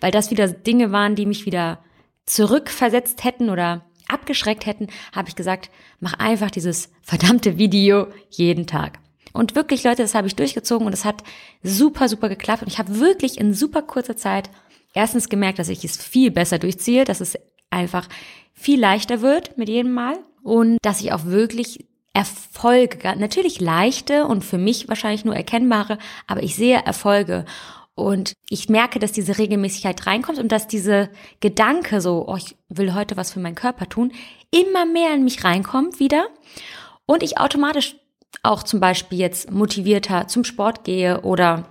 weil 0.00 0.10
das 0.10 0.30
wieder 0.30 0.48
Dinge 0.48 0.92
waren, 0.92 1.14
die 1.14 1.26
mich 1.26 1.44
wieder 1.44 1.78
zurückversetzt 2.24 3.22
hätten 3.22 3.50
oder 3.50 3.84
abgeschreckt 4.08 4.64
hätten, 4.64 4.86
habe 5.14 5.28
ich 5.28 5.36
gesagt, 5.36 5.70
mach 6.00 6.14
einfach 6.14 6.50
dieses 6.50 6.90
verdammte 7.02 7.58
Video 7.58 8.06
jeden 8.30 8.66
Tag. 8.66 8.98
Und 9.32 9.54
wirklich, 9.54 9.84
Leute, 9.84 10.02
das 10.02 10.14
habe 10.14 10.26
ich 10.26 10.36
durchgezogen 10.36 10.86
und 10.86 10.92
es 10.92 11.04
hat 11.04 11.22
super, 11.62 12.08
super 12.08 12.28
geklappt. 12.28 12.62
Und 12.62 12.68
ich 12.68 12.78
habe 12.78 13.00
wirklich 13.00 13.38
in 13.38 13.54
super 13.54 13.82
kurzer 13.82 14.16
Zeit 14.16 14.50
erstens 14.94 15.28
gemerkt, 15.28 15.58
dass 15.58 15.68
ich 15.68 15.84
es 15.84 15.96
viel 15.96 16.30
besser 16.30 16.58
durchziehe, 16.58 17.04
dass 17.04 17.20
es 17.20 17.38
einfach 17.70 18.08
viel 18.52 18.78
leichter 18.78 19.22
wird 19.22 19.56
mit 19.56 19.68
jedem 19.68 19.92
Mal 19.92 20.18
und 20.42 20.78
dass 20.82 21.00
ich 21.00 21.12
auch 21.12 21.24
wirklich 21.24 21.86
Erfolge, 22.14 22.98
natürlich 23.16 23.60
leichte 23.60 24.26
und 24.26 24.44
für 24.44 24.58
mich 24.58 24.88
wahrscheinlich 24.88 25.24
nur 25.24 25.34
erkennbare, 25.34 25.96
aber 26.26 26.42
ich 26.42 26.56
sehe 26.56 26.84
Erfolge. 26.84 27.46
Und 27.94 28.32
ich 28.48 28.68
merke, 28.68 28.98
dass 28.98 29.12
diese 29.12 29.38
Regelmäßigkeit 29.38 30.06
reinkommt 30.06 30.38
und 30.38 30.50
dass 30.50 30.66
diese 30.66 31.10
Gedanke 31.40 32.00
so, 32.00 32.26
oh, 32.26 32.36
ich 32.36 32.56
will 32.68 32.94
heute 32.94 33.16
was 33.16 33.32
für 33.32 33.40
meinen 33.40 33.54
Körper 33.54 33.88
tun, 33.88 34.12
immer 34.50 34.86
mehr 34.86 35.14
in 35.14 35.24
mich 35.24 35.44
reinkommt 35.44 36.00
wieder. 36.00 36.26
Und 37.06 37.22
ich 37.22 37.38
automatisch 37.38 37.96
auch 38.42 38.62
zum 38.62 38.80
Beispiel 38.80 39.18
jetzt 39.18 39.50
motivierter 39.50 40.28
zum 40.28 40.44
Sport 40.44 40.84
gehe 40.84 41.20
oder 41.22 41.68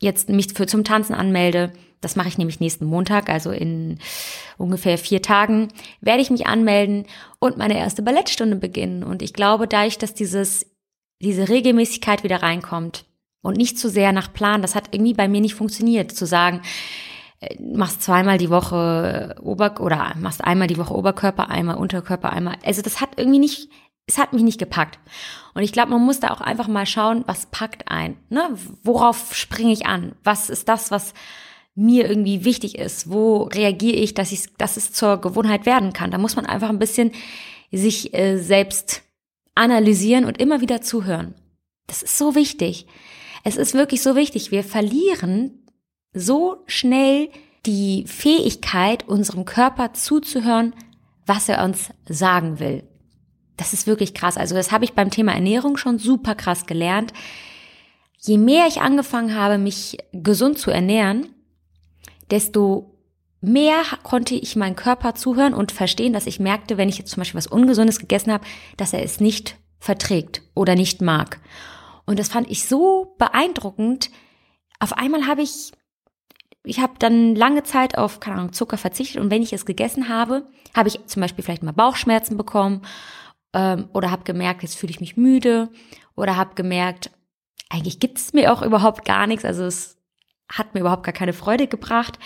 jetzt 0.00 0.28
mich 0.28 0.52
für 0.54 0.66
zum 0.66 0.84
Tanzen 0.84 1.14
anmelde. 1.14 1.72
Das 2.00 2.16
mache 2.16 2.28
ich 2.28 2.38
nämlich 2.38 2.60
nächsten 2.60 2.86
Montag, 2.86 3.28
also 3.28 3.50
in 3.50 3.98
ungefähr 4.56 4.96
vier 4.96 5.20
Tagen 5.20 5.68
werde 6.00 6.22
ich 6.22 6.30
mich 6.30 6.46
anmelden 6.46 7.06
und 7.38 7.58
meine 7.58 7.78
erste 7.78 8.02
Ballettstunde 8.02 8.56
beginnen. 8.56 9.04
Und 9.04 9.20
ich 9.20 9.34
glaube, 9.34 9.68
dadurch, 9.68 9.98
dass 9.98 10.14
dieses, 10.14 10.66
diese 11.20 11.50
Regelmäßigkeit 11.50 12.24
wieder 12.24 12.42
reinkommt, 12.42 13.04
und 13.42 13.56
nicht 13.56 13.78
zu 13.78 13.88
sehr 13.88 14.12
nach 14.12 14.32
Plan. 14.32 14.62
Das 14.62 14.74
hat 14.74 14.88
irgendwie 14.92 15.14
bei 15.14 15.28
mir 15.28 15.40
nicht 15.40 15.54
funktioniert, 15.54 16.12
zu 16.12 16.26
sagen, 16.26 16.62
äh, 17.40 17.56
machst 17.60 18.02
zweimal 18.02 18.38
die 18.38 18.50
Woche 18.50 19.36
Ober 19.42 19.80
oder 19.80 20.14
machst 20.18 20.44
einmal 20.44 20.68
die 20.68 20.78
Woche 20.78 20.94
Oberkörper, 20.94 21.48
einmal 21.48 21.76
Unterkörper, 21.76 22.32
einmal. 22.32 22.56
Also 22.64 22.82
das 22.82 23.00
hat 23.00 23.10
irgendwie 23.16 23.38
nicht, 23.38 23.70
es 24.10 24.18
hat 24.18 24.32
mich 24.32 24.42
nicht 24.42 24.58
gepackt. 24.58 24.98
Und 25.54 25.62
ich 25.62 25.72
glaube, 25.72 25.90
man 25.90 26.04
muss 26.04 26.18
da 26.18 26.30
auch 26.30 26.40
einfach 26.40 26.66
mal 26.66 26.84
schauen, 26.84 27.22
was 27.26 27.46
packt 27.46 27.88
ein. 27.88 28.16
Ne? 28.28 28.42
Worauf 28.82 29.34
springe 29.36 29.72
ich 29.72 29.86
an? 29.86 30.16
Was 30.24 30.50
ist 30.50 30.68
das, 30.68 30.90
was 30.90 31.14
mir 31.76 32.08
irgendwie 32.08 32.44
wichtig 32.44 32.76
ist? 32.76 33.08
Wo 33.08 33.44
reagiere 33.44 33.96
ich, 33.96 34.14
dass 34.14 34.32
ich, 34.32 34.52
dass 34.58 34.76
es 34.76 34.92
zur 34.92 35.20
Gewohnheit 35.20 35.64
werden 35.64 35.92
kann? 35.92 36.10
Da 36.10 36.18
muss 36.18 36.34
man 36.34 36.44
einfach 36.44 36.70
ein 36.70 36.80
bisschen 36.80 37.12
sich 37.70 38.12
äh, 38.12 38.38
selbst 38.38 39.02
analysieren 39.54 40.24
und 40.24 40.38
immer 40.38 40.60
wieder 40.60 40.82
zuhören. 40.82 41.34
Das 41.86 42.02
ist 42.02 42.18
so 42.18 42.34
wichtig. 42.34 42.86
Es 43.44 43.56
ist 43.56 43.74
wirklich 43.74 44.02
so 44.02 44.16
wichtig. 44.16 44.50
Wir 44.50 44.64
verlieren 44.64 45.66
so 46.12 46.64
schnell 46.66 47.30
die 47.64 48.04
Fähigkeit, 48.08 49.06
unserem 49.06 49.44
Körper 49.44 49.92
zuzuhören, 49.92 50.74
was 51.26 51.48
er 51.48 51.62
uns 51.64 51.90
sagen 52.08 52.58
will. 52.58 52.89
Das 53.60 53.74
ist 53.74 53.86
wirklich 53.86 54.14
krass. 54.14 54.38
Also 54.38 54.54
das 54.54 54.72
habe 54.72 54.84
ich 54.84 54.94
beim 54.94 55.10
Thema 55.10 55.34
Ernährung 55.34 55.76
schon 55.76 55.98
super 55.98 56.34
krass 56.34 56.64
gelernt. 56.64 57.12
Je 58.18 58.38
mehr 58.38 58.66
ich 58.66 58.80
angefangen 58.80 59.34
habe, 59.34 59.58
mich 59.58 59.98
gesund 60.14 60.58
zu 60.58 60.70
ernähren, 60.70 61.28
desto 62.30 62.98
mehr 63.42 63.82
konnte 64.02 64.34
ich 64.34 64.56
meinen 64.56 64.76
Körper 64.76 65.14
zuhören 65.14 65.52
und 65.52 65.72
verstehen, 65.72 66.14
dass 66.14 66.26
ich 66.26 66.40
merkte, 66.40 66.78
wenn 66.78 66.88
ich 66.88 66.96
jetzt 66.96 67.10
zum 67.10 67.20
Beispiel 67.20 67.36
was 67.36 67.46
Ungesundes 67.48 67.98
gegessen 67.98 68.32
habe, 68.32 68.46
dass 68.78 68.94
er 68.94 69.02
es 69.02 69.20
nicht 69.20 69.58
verträgt 69.78 70.40
oder 70.54 70.74
nicht 70.74 71.02
mag. 71.02 71.38
Und 72.06 72.18
das 72.18 72.28
fand 72.28 72.50
ich 72.50 72.66
so 72.66 73.14
beeindruckend. 73.18 74.10
Auf 74.78 74.94
einmal 74.94 75.26
habe 75.26 75.42
ich, 75.42 75.72
ich 76.64 76.80
habe 76.80 76.94
dann 76.98 77.34
lange 77.34 77.62
Zeit 77.62 77.98
auf, 77.98 78.20
keine 78.20 78.38
Ahnung, 78.38 78.54
Zucker 78.54 78.78
verzichtet 78.78 79.20
und 79.20 79.30
wenn 79.30 79.42
ich 79.42 79.52
es 79.52 79.66
gegessen 79.66 80.08
habe, 80.08 80.48
habe 80.74 80.88
ich 80.88 81.04
zum 81.04 81.20
Beispiel 81.20 81.44
vielleicht 81.44 81.62
mal 81.62 81.72
Bauchschmerzen 81.72 82.38
bekommen 82.38 82.80
ähm, 83.52 83.88
oder 83.92 84.10
habe 84.10 84.24
gemerkt, 84.24 84.62
jetzt 84.62 84.76
fühle 84.76 84.90
ich 84.90 85.00
mich 85.00 85.16
müde 85.16 85.70
oder 86.14 86.36
habe 86.36 86.54
gemerkt, 86.54 87.10
eigentlich 87.68 88.00
gibt 88.00 88.18
es 88.18 88.32
mir 88.32 88.52
auch 88.52 88.62
überhaupt 88.62 89.04
gar 89.04 89.26
nichts, 89.26 89.44
also 89.44 89.64
es 89.64 89.96
hat 90.50 90.74
mir 90.74 90.80
überhaupt 90.80 91.04
gar 91.04 91.12
keine 91.12 91.32
Freude 91.32 91.66
gebracht. 91.66 92.18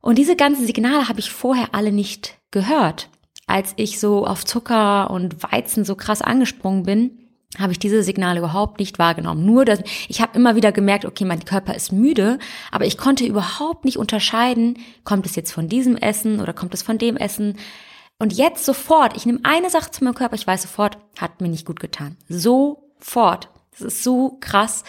Und 0.00 0.18
diese 0.18 0.36
ganzen 0.36 0.66
Signale 0.66 1.08
habe 1.08 1.20
ich 1.20 1.30
vorher 1.30 1.68
alle 1.72 1.92
nicht 1.92 2.38
gehört. 2.50 3.08
Als 3.46 3.72
ich 3.76 3.98
so 3.98 4.26
auf 4.26 4.44
Zucker 4.44 5.10
und 5.10 5.42
Weizen 5.42 5.84
so 5.84 5.94
krass 5.94 6.22
angesprungen 6.22 6.82
bin, 6.84 7.22
habe 7.58 7.72
ich 7.72 7.78
diese 7.78 8.02
Signale 8.02 8.38
überhaupt 8.38 8.78
nicht 8.78 8.98
wahrgenommen. 8.98 9.44
Nur, 9.44 9.64
dass 9.64 9.80
ich 10.08 10.20
habe 10.20 10.36
immer 10.38 10.56
wieder 10.56 10.72
gemerkt, 10.72 11.04
okay, 11.04 11.24
mein 11.24 11.44
Körper 11.44 11.74
ist 11.74 11.92
müde, 11.92 12.38
aber 12.70 12.86
ich 12.86 12.96
konnte 12.96 13.26
überhaupt 13.26 13.84
nicht 13.84 13.98
unterscheiden, 13.98 14.78
kommt 15.04 15.26
es 15.26 15.36
jetzt 15.36 15.52
von 15.52 15.68
diesem 15.68 15.96
Essen 15.96 16.40
oder 16.40 16.52
kommt 16.52 16.74
es 16.74 16.82
von 16.82 16.98
dem 16.98 17.16
Essen. 17.16 17.56
Und 18.22 18.32
jetzt 18.32 18.64
sofort, 18.64 19.16
ich 19.16 19.26
nehme 19.26 19.40
eine 19.42 19.68
Sache 19.68 19.90
zu 19.90 20.04
meinem 20.04 20.14
Körper, 20.14 20.36
ich 20.36 20.46
weiß 20.46 20.62
sofort, 20.62 20.96
hat 21.18 21.40
mir 21.40 21.48
nicht 21.48 21.66
gut 21.66 21.80
getan. 21.80 22.16
Sofort. 22.28 23.48
Das 23.72 23.80
ist 23.80 24.04
so 24.04 24.38
krass. 24.38 24.84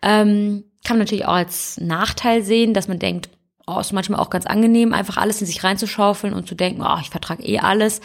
Ähm, 0.00 0.64
kann 0.82 0.96
man 0.96 1.00
natürlich 1.00 1.26
auch 1.26 1.34
als 1.34 1.78
Nachteil 1.78 2.42
sehen, 2.42 2.72
dass 2.72 2.88
man 2.88 2.98
denkt, 2.98 3.28
oh, 3.66 3.78
ist 3.78 3.92
manchmal 3.92 4.20
auch 4.20 4.30
ganz 4.30 4.46
angenehm, 4.46 4.94
einfach 4.94 5.18
alles 5.18 5.42
in 5.42 5.46
sich 5.46 5.62
reinzuschaufeln 5.62 6.32
und 6.32 6.48
zu 6.48 6.54
denken, 6.54 6.80
oh, 6.80 6.96
ich 7.02 7.10
vertrage 7.10 7.42
eh 7.42 7.58
alles. 7.58 8.00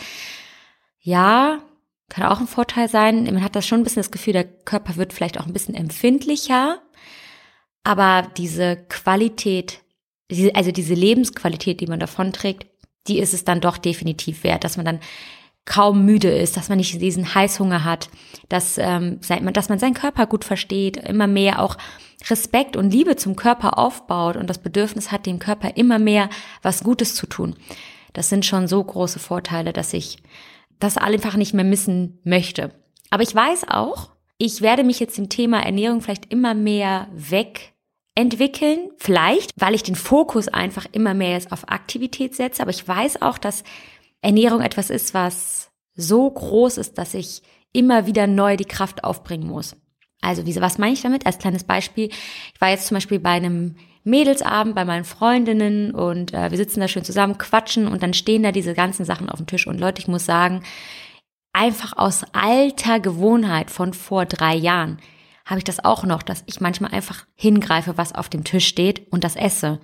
Ja, 1.00 1.62
kann 2.09 2.25
auch 2.25 2.41
ein 2.41 2.47
Vorteil 2.47 2.89
sein. 2.89 3.24
Man 3.24 3.45
hat 3.45 3.55
das 3.55 3.65
schon 3.65 3.79
ein 3.79 3.83
bisschen 3.86 4.01
das 4.01 4.12
Gefühl, 4.12 4.33
der 4.33 4.43
Körper 4.43 4.97
wird 4.97 5.13
vielleicht 5.13 5.39
auch 5.39 5.45
ein 5.45 5.53
bisschen 5.53 5.75
empfindlicher. 5.75 6.81
Aber 7.86 8.27
diese 8.36 8.75
Qualität, 8.89 9.79
also 10.53 10.74
diese 10.74 10.93
Lebensqualität, 10.93 11.79
die 11.79 11.88
man 11.88 12.01
davon 12.01 12.33
trägt, 12.33 12.67
die 13.07 13.19
ist 13.19 13.33
es 13.33 13.43
dann 13.43 13.61
doch 13.61 13.77
definitiv 13.77 14.43
wert, 14.43 14.63
dass 14.63 14.77
man 14.77 14.85
dann 14.85 14.99
kaum 15.65 16.05
müde 16.05 16.29
ist, 16.29 16.57
dass 16.57 16.69
man 16.69 16.77
nicht 16.77 16.99
diesen 17.01 17.35
Heißhunger 17.35 17.83
hat, 17.83 18.09
dass, 18.49 18.77
ähm, 18.77 19.19
dass 19.53 19.69
man 19.69 19.79
seinen 19.79 19.93
Körper 19.93 20.25
gut 20.25 20.45
versteht, 20.45 20.97
immer 20.97 21.27
mehr 21.27 21.61
auch 21.61 21.77
Respekt 22.29 22.75
und 22.75 22.91
Liebe 22.91 23.15
zum 23.15 23.35
Körper 23.35 23.77
aufbaut 23.77 24.37
und 24.37 24.49
das 24.49 24.57
Bedürfnis 24.57 25.11
hat, 25.11 25.25
dem 25.25 25.39
Körper 25.39 25.75
immer 25.75 25.99
mehr 25.99 26.29
was 26.61 26.83
Gutes 26.83 27.15
zu 27.15 27.27
tun. 27.27 27.55
Das 28.13 28.29
sind 28.29 28.45
schon 28.45 28.67
so 28.67 28.83
große 28.83 29.19
Vorteile, 29.19 29.73
dass 29.73 29.93
ich 29.93 30.17
das 30.79 30.97
einfach 30.97 31.35
nicht 31.35 31.53
mehr 31.53 31.65
missen 31.65 32.19
möchte. 32.23 32.71
Aber 33.09 33.23
ich 33.23 33.35
weiß 33.35 33.67
auch, 33.69 34.11
ich 34.37 34.61
werde 34.61 34.83
mich 34.83 34.99
jetzt 34.99 35.17
im 35.19 35.29
Thema 35.29 35.63
Ernährung 35.63 36.01
vielleicht 36.01 36.31
immer 36.31 36.53
mehr 36.53 37.07
wegentwickeln. 38.17 38.89
Vielleicht, 38.97 39.51
weil 39.57 39.75
ich 39.75 39.83
den 39.83 39.95
Fokus 39.95 40.47
einfach 40.47 40.86
immer 40.91 41.13
mehr 41.13 41.31
jetzt 41.31 41.51
auf 41.51 41.69
Aktivität 41.69 42.36
setze. 42.36 42.62
Aber 42.62 42.71
ich 42.71 42.88
weiß 42.88 43.21
auch, 43.21 43.38
dass 43.38 43.63
Ernährung 44.21 44.62
etwas 44.62 44.89
ist, 44.89 45.13
was 45.13 45.71
so 45.95 46.29
groß 46.29 46.77
ist, 46.77 46.97
dass 46.97 47.13
ich 47.13 47.41
immer 47.74 48.05
wieder 48.05 48.27
neu 48.27 48.57
die 48.57 48.65
Kraft 48.65 49.03
aufbringen 49.03 49.47
muss. 49.47 49.75
Also, 50.21 50.45
wie, 50.45 50.55
was 50.55 50.79
meine 50.79 50.93
ich 50.93 51.01
damit? 51.01 51.25
Als 51.25 51.38
kleines 51.38 51.63
Beispiel. 51.63 52.07
Ich 52.07 52.62
war 52.62 52.69
jetzt 52.69 52.88
zum 52.88 52.95
Beispiel 52.95 53.19
bei 53.19 53.31
einem 53.31 53.75
Mädelsabend 54.03 54.74
bei 54.74 54.86
meinen 54.86 55.03
Freundinnen 55.03 55.91
und 55.91 56.33
äh, 56.33 56.50
wir 56.50 56.57
sitzen 56.57 56.79
da 56.79 56.88
schön 56.88 57.03
zusammen, 57.03 57.38
quatschen 57.38 57.88
und 57.88 58.01
dann 58.01 58.13
stehen 58.13 58.41
da 58.41 58.51
diese 58.51 58.74
ganzen 58.74 59.05
Sachen 59.05 59.29
auf 59.29 59.38
dem 59.38 59.47
Tisch. 59.47 59.67
Und 59.67 59.79
Leute, 59.79 60.01
ich 60.01 60.07
muss 60.07 60.25
sagen, 60.25 60.63
einfach 61.53 61.97
aus 61.97 62.24
alter 62.31 63.00
Gewohnheit 63.00 63.69
von 63.69 63.93
vor 63.93 64.25
drei 64.25 64.55
Jahren 64.55 64.97
habe 65.47 65.59
ich 65.59 65.63
das 65.63 65.83
auch 65.83 66.03
noch, 66.03 66.21
dass 66.21 66.43
ich 66.45 66.61
manchmal 66.61 66.91
einfach 66.91 67.25
hingreife, 67.35 67.97
was 67.97 68.13
auf 68.13 68.29
dem 68.29 68.43
Tisch 68.43 68.67
steht 68.67 69.11
und 69.11 69.23
das 69.23 69.35
esse. 69.35 69.79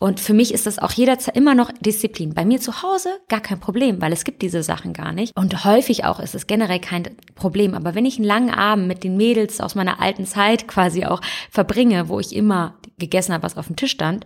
Und 0.00 0.20
für 0.20 0.32
mich 0.32 0.54
ist 0.54 0.66
das 0.66 0.78
auch 0.78 0.92
jederzeit 0.92 1.36
immer 1.36 1.56
noch 1.56 1.72
Disziplin. 1.80 2.32
Bei 2.32 2.44
mir 2.44 2.60
zu 2.60 2.82
Hause 2.82 3.08
gar 3.28 3.40
kein 3.40 3.58
Problem, 3.58 4.00
weil 4.00 4.12
es 4.12 4.24
gibt 4.24 4.42
diese 4.42 4.62
Sachen 4.62 4.92
gar 4.92 5.12
nicht. 5.12 5.36
Und 5.36 5.64
häufig 5.64 6.04
auch 6.04 6.20
ist 6.20 6.36
es 6.36 6.46
generell 6.46 6.78
kein 6.78 7.16
Problem. 7.34 7.74
Aber 7.74 7.96
wenn 7.96 8.06
ich 8.06 8.16
einen 8.16 8.24
langen 8.24 8.50
Abend 8.50 8.86
mit 8.86 9.02
den 9.02 9.16
Mädels 9.16 9.60
aus 9.60 9.74
meiner 9.74 10.00
alten 10.00 10.24
Zeit 10.24 10.68
quasi 10.68 11.04
auch 11.04 11.20
verbringe, 11.50 12.08
wo 12.08 12.20
ich 12.20 12.34
immer 12.34 12.76
gegessen 12.98 13.32
habe, 13.32 13.42
was 13.42 13.56
auf 13.56 13.66
dem 13.66 13.76
Tisch 13.76 13.90
stand, 13.90 14.24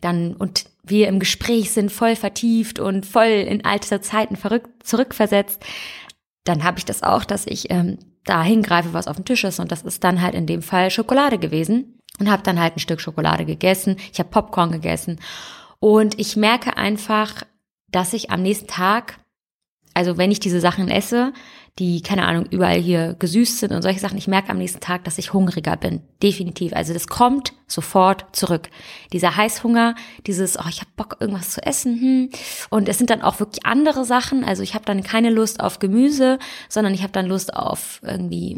dann 0.00 0.34
und 0.34 0.66
wir 0.84 1.08
im 1.08 1.18
Gespräch 1.18 1.72
sind 1.72 1.90
voll 1.90 2.14
vertieft 2.14 2.78
und 2.78 3.04
voll 3.04 3.26
in 3.26 3.64
alte 3.64 4.00
Zeiten 4.00 4.36
verrückt 4.36 4.86
zurückversetzt, 4.86 5.60
dann 6.44 6.62
habe 6.62 6.78
ich 6.78 6.84
das 6.84 7.02
auch, 7.02 7.24
dass 7.24 7.46
ich 7.46 7.70
ähm, 7.70 7.98
da 8.28 8.42
hingreife, 8.42 8.92
was 8.92 9.08
auf 9.08 9.16
dem 9.16 9.24
Tisch 9.24 9.44
ist. 9.44 9.60
Und 9.60 9.72
das 9.72 9.82
ist 9.82 10.04
dann 10.04 10.22
halt 10.22 10.34
in 10.34 10.46
dem 10.46 10.62
Fall 10.62 10.90
Schokolade 10.90 11.38
gewesen 11.38 11.98
und 12.18 12.30
habe 12.30 12.42
dann 12.42 12.60
halt 12.60 12.76
ein 12.76 12.80
Stück 12.80 13.00
Schokolade 13.00 13.44
gegessen. 13.44 13.96
Ich 14.12 14.18
habe 14.18 14.28
Popcorn 14.28 14.72
gegessen 14.72 15.20
und 15.80 16.18
ich 16.18 16.36
merke 16.36 16.76
einfach, 16.76 17.42
dass 17.90 18.12
ich 18.12 18.30
am 18.30 18.42
nächsten 18.42 18.66
Tag, 18.66 19.18
also 19.94 20.16
wenn 20.16 20.30
ich 20.30 20.40
diese 20.40 20.60
Sachen 20.60 20.88
esse, 20.88 21.32
die, 21.78 22.02
keine 22.02 22.26
Ahnung, 22.26 22.46
überall 22.50 22.78
hier 22.80 23.14
gesüßt 23.18 23.58
sind 23.58 23.72
und 23.72 23.82
solche 23.82 24.00
Sachen. 24.00 24.18
Ich 24.18 24.26
merke 24.26 24.50
am 24.50 24.58
nächsten 24.58 24.80
Tag, 24.80 25.04
dass 25.04 25.18
ich 25.18 25.32
hungriger 25.32 25.76
bin. 25.76 26.00
Definitiv. 26.22 26.72
Also 26.72 26.92
das 26.92 27.06
kommt 27.06 27.52
sofort 27.68 28.24
zurück. 28.32 28.68
Dieser 29.12 29.36
Heißhunger, 29.36 29.94
dieses, 30.26 30.58
oh, 30.58 30.68
ich 30.68 30.80
habe 30.80 30.90
Bock, 30.96 31.16
irgendwas 31.20 31.50
zu 31.50 31.64
essen. 31.64 32.00
Hm. 32.00 32.30
Und 32.70 32.88
es 32.88 32.98
sind 32.98 33.10
dann 33.10 33.22
auch 33.22 33.38
wirklich 33.38 33.64
andere 33.64 34.04
Sachen. 34.04 34.42
Also 34.42 34.62
ich 34.64 34.74
habe 34.74 34.84
dann 34.86 35.04
keine 35.04 35.30
Lust 35.30 35.60
auf 35.60 35.78
Gemüse, 35.78 36.40
sondern 36.68 36.94
ich 36.94 37.02
habe 37.02 37.12
dann 37.12 37.26
Lust 37.26 37.54
auf 37.54 38.00
irgendwie, 38.02 38.56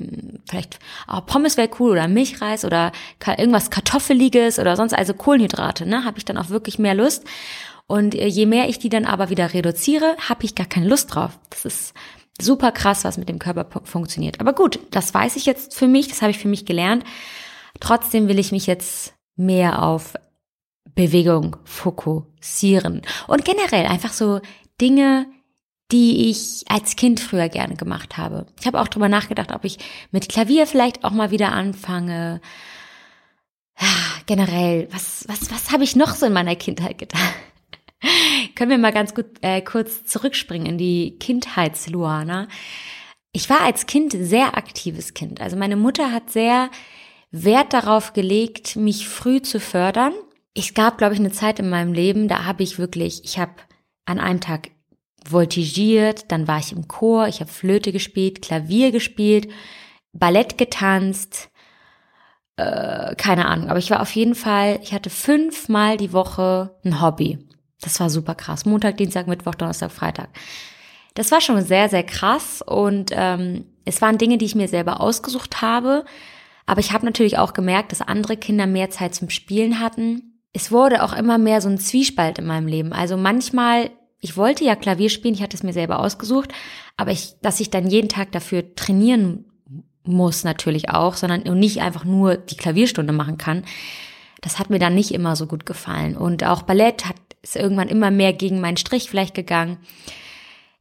vielleicht, 0.49 0.79
oh, 1.13 1.21
Pommes 1.21 1.59
wäre 1.59 1.69
cool 1.79 1.91
oder 1.91 2.09
Milchreis 2.09 2.65
oder 2.65 2.93
irgendwas 3.37 3.71
Kartoffeliges 3.71 4.59
oder 4.59 4.77
sonst, 4.77 4.95
also 4.95 5.13
Kohlenhydrate, 5.13 5.85
ne, 5.85 6.05
habe 6.05 6.17
ich 6.17 6.25
dann 6.25 6.39
auch 6.39 6.49
wirklich 6.49 6.79
mehr 6.79 6.95
Lust. 6.95 7.25
Und 7.91 8.15
äh, 8.15 8.29
je 8.29 8.47
mehr 8.47 8.69
ich 8.69 8.79
die 8.79 8.89
dann 8.89 9.05
aber 9.05 9.31
wieder 9.31 9.53
reduziere, 9.53 10.17
habe 10.29 10.45
ich 10.45 10.55
gar 10.55 10.67
keine 10.67 10.87
Lust 10.87 11.13
drauf. 11.13 11.41
Das 11.51 11.65
ist 11.65 11.93
super 12.41 12.71
krass, 12.71 13.03
was 13.03 13.19
mit 13.19 13.29
dem 13.29 13.41
Körper 13.41 13.67
funktioniert. 13.83 14.39
Aber 14.39 14.53
gut, 14.53 14.79
das 14.93 15.13
weiß 15.13 15.35
ich 15.35 15.45
jetzt 15.45 15.75
für 15.75 15.89
mich, 15.89 16.07
das 16.07 16.23
habe 16.23 16.31
ich 16.31 16.39
für 16.39 16.47
mich 16.47 16.65
gelernt. 16.65 17.03
Trotzdem 17.81 18.29
will 18.29 18.39
ich 18.39 18.53
mich 18.53 18.69
jetzt 18.69 19.15
mehr 19.35 19.83
auf 19.83 20.15
Bewegung 20.95 21.57
fokussieren. 21.65 23.03
Und 23.27 23.45
generell 23.45 23.87
einfach 23.87 24.13
so 24.13 24.41
Dinge, 24.81 25.27
die 25.91 26.31
ich 26.31 26.67
als 26.69 26.95
Kind 26.95 27.19
früher 27.19 27.49
gerne 27.49 27.75
gemacht 27.75 28.17
habe. 28.17 28.47
Ich 28.61 28.69
habe 28.69 28.81
auch 28.81 28.87
drüber 28.87 29.09
nachgedacht, 29.09 29.51
ob 29.53 29.65
ich 29.65 29.79
mit 30.13 30.29
Klavier 30.29 30.69
vielleicht 30.69 31.03
auch 31.03 31.11
mal 31.11 31.33
wieder 31.33 31.51
anfange. 31.51 32.41
generell, 34.27 34.87
was, 34.93 35.25
was, 35.27 35.51
was 35.51 35.73
habe 35.73 35.83
ich 35.83 35.97
noch 35.97 36.15
so 36.15 36.27
in 36.27 36.33
meiner 36.33 36.55
Kindheit 36.55 36.97
getan? 36.97 37.21
Können 38.54 38.71
wir 38.71 38.78
mal 38.78 38.92
ganz 38.92 39.14
gut 39.14 39.26
äh, 39.42 39.61
kurz 39.61 40.04
zurückspringen 40.04 40.66
in 40.66 40.78
die 40.78 41.16
Kindheitsluana. 41.19 42.49
Ich 43.33 43.49
war 43.49 43.61
als 43.61 43.87
Kind 43.87 44.12
sehr 44.12 44.57
aktives 44.57 45.14
Kind. 45.14 45.40
Also 45.40 45.57
meine 45.57 45.76
Mutter 45.76 46.12
hat 46.12 46.30
sehr 46.30 46.71
Wert 47.30 47.73
darauf 47.73 48.12
gelegt, 48.12 48.76
mich 48.76 49.09
früh 49.09 49.40
zu 49.40 49.61
fördern. 49.61 50.12
Es 50.54 50.75
gab, 50.75 50.99
glaube 50.99 51.14
ich, 51.14 51.21
eine 51.21 51.30
Zeit 51.30 51.61
in 51.61 51.71
meinem 51.71 51.92
Leben, 51.92 52.26
da 52.26 52.45
habe 52.45 52.64
ich 52.64 52.78
wirklich, 52.78 53.25
ich 53.25 53.38
habe 53.38 53.52
an 54.04 54.19
einem 54.19 54.40
Tag 54.40 54.71
voltigiert, 55.28 56.33
dann 56.33 56.49
war 56.49 56.59
ich 56.59 56.73
im 56.73 56.88
Chor, 56.88 57.28
ich 57.28 57.40
habe 57.40 57.50
Flöte 57.50 57.92
gespielt, 57.92 58.42
Klavier 58.42 58.90
gespielt, 58.90 59.49
Ballett 60.12 60.59
getanzt, 60.59 61.50
äh, 62.57 63.14
keine 63.14 63.47
Ahnung, 63.47 63.69
aber 63.69 63.78
ich 63.78 63.90
war 63.90 64.02
auf 64.02 64.14
jeden 64.16 64.35
Fall, 64.35 64.80
ich 64.83 64.92
hatte 64.92 65.11
fünfmal 65.11 65.97
die 65.97 66.12
Woche 66.12 66.76
ein 66.85 67.00
Hobby. 67.00 67.38
Das 67.81 67.99
war 68.01 68.11
super 68.11 68.35
krass. 68.35 68.67
Montag, 68.67 68.97
Dienstag, 68.97 69.27
Mittwoch, 69.27 69.55
Donnerstag, 69.55 69.91
Freitag. 69.91 70.29
Das 71.15 71.33
war 71.33 71.41
schon 71.41 71.63
sehr, 71.63 71.89
sehr 71.89 72.05
krass 72.05 72.63
und 72.63 73.11
ähm, 73.13 73.67
es 73.85 74.01
waren 74.01 74.19
Dinge, 74.19 74.39
die 74.39 74.45
ich 74.45 74.55
mir 74.55 74.69
selber 74.69 75.01
ausgesucht 75.01 75.61
habe. 75.63 76.05
Aber 76.67 76.81
ich 76.81 76.93
habe 76.93 77.05
natürlich 77.05 77.39
auch 77.39 77.53
gemerkt, 77.53 77.91
dass 77.91 78.01
andere 78.01 78.37
Kinder 78.37 78.67
mehr 78.67 78.91
Zeit 78.91 79.15
zum 79.15 79.29
Spielen 79.29 79.81
hatten. 79.81 80.41
Es 80.53 80.71
wurde 80.71 81.03
auch 81.03 81.13
immer 81.13 81.39
mehr 81.39 81.61
so 81.61 81.69
ein 81.69 81.79
Zwiespalt 81.79 82.39
in 82.39 82.47
meinem 82.47 82.69
Leben. 82.69 82.93
Also 82.93 83.17
manchmal, 83.17 83.91
ich 84.21 84.37
wollte 84.37 84.65
ja 84.65 84.77
Klavier 84.77 85.11
spielen, 85.11 85.35
ich 85.35 85.43
hatte 85.43 85.57
es 85.57 85.63
mir 85.63 85.73
selber 85.73 85.99
ausgesucht, 85.99 86.53
aber 86.97 87.11
ich, 87.11 87.35
dass 87.43 87.61
ich 87.61 87.71
dann 87.71 87.89
jeden 87.89 88.09
Tag 88.09 88.31
dafür 88.33 88.75
trainieren 88.77 89.47
muss 90.05 90.45
natürlich 90.45 90.91
auch, 90.91 91.15
sondern 91.15 91.43
nicht 91.59 91.81
einfach 91.81 92.05
nur 92.05 92.37
die 92.37 92.57
Klavierstunde 92.57 93.13
machen 93.13 93.39
kann. 93.39 93.65
Das 94.41 94.59
hat 94.59 94.71
mir 94.71 94.79
dann 94.79 94.95
nicht 94.95 95.13
immer 95.13 95.37
so 95.37 95.47
gut 95.47 95.67
gefallen. 95.67 96.17
Und 96.17 96.45
auch 96.45 96.63
Ballett 96.63 97.07
hat 97.07 97.17
ist 97.43 97.57
irgendwann 97.57 97.89
immer 97.89 98.11
mehr 98.11 98.33
gegen 98.33 98.61
meinen 98.61 98.77
Strich 98.77 99.09
vielleicht 99.09 99.35
gegangen. 99.35 99.79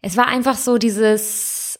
Es 0.01 0.17
war 0.17 0.27
einfach 0.27 0.55
so 0.55 0.77
dieses, 0.77 1.79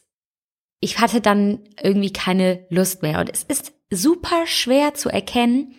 ich 0.80 0.98
hatte 0.98 1.20
dann 1.20 1.60
irgendwie 1.82 2.12
keine 2.12 2.66
Lust 2.70 3.02
mehr. 3.02 3.20
Und 3.20 3.30
es 3.30 3.42
ist 3.44 3.72
super 3.90 4.46
schwer 4.46 4.94
zu 4.94 5.08
erkennen, 5.08 5.74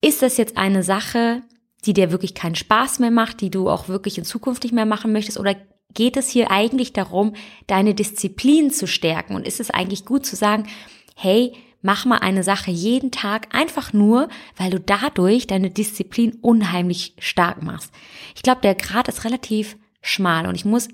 ist 0.00 0.22
das 0.22 0.36
jetzt 0.36 0.56
eine 0.56 0.82
Sache, 0.82 1.42
die 1.84 1.92
dir 1.92 2.10
wirklich 2.10 2.34
keinen 2.34 2.54
Spaß 2.54 2.98
mehr 2.98 3.10
macht, 3.10 3.40
die 3.40 3.50
du 3.50 3.68
auch 3.68 3.88
wirklich 3.88 4.18
in 4.18 4.24
Zukunft 4.24 4.62
nicht 4.62 4.72
mehr 4.72 4.86
machen 4.86 5.12
möchtest, 5.12 5.38
oder 5.38 5.56
geht 5.94 6.16
es 6.16 6.28
hier 6.28 6.50
eigentlich 6.50 6.92
darum, 6.92 7.34
deine 7.66 7.94
Disziplin 7.94 8.70
zu 8.70 8.86
stärken? 8.86 9.34
Und 9.34 9.46
ist 9.46 9.60
es 9.60 9.70
eigentlich 9.70 10.04
gut 10.04 10.26
zu 10.26 10.36
sagen, 10.36 10.68
hey, 11.16 11.52
mach 11.88 12.04
mal 12.04 12.18
eine 12.18 12.42
Sache 12.42 12.70
jeden 12.70 13.12
Tag 13.12 13.48
einfach 13.54 13.94
nur, 13.94 14.28
weil 14.58 14.68
du 14.68 14.78
dadurch 14.78 15.46
deine 15.46 15.70
Disziplin 15.70 16.36
unheimlich 16.42 17.14
stark 17.18 17.62
machst. 17.62 17.94
Ich 18.36 18.42
glaube, 18.42 18.60
der 18.60 18.74
Grad 18.74 19.08
ist 19.08 19.24
relativ 19.24 19.78
schmal 20.02 20.46
und 20.46 20.54
ich 20.54 20.66
muss 20.66 20.88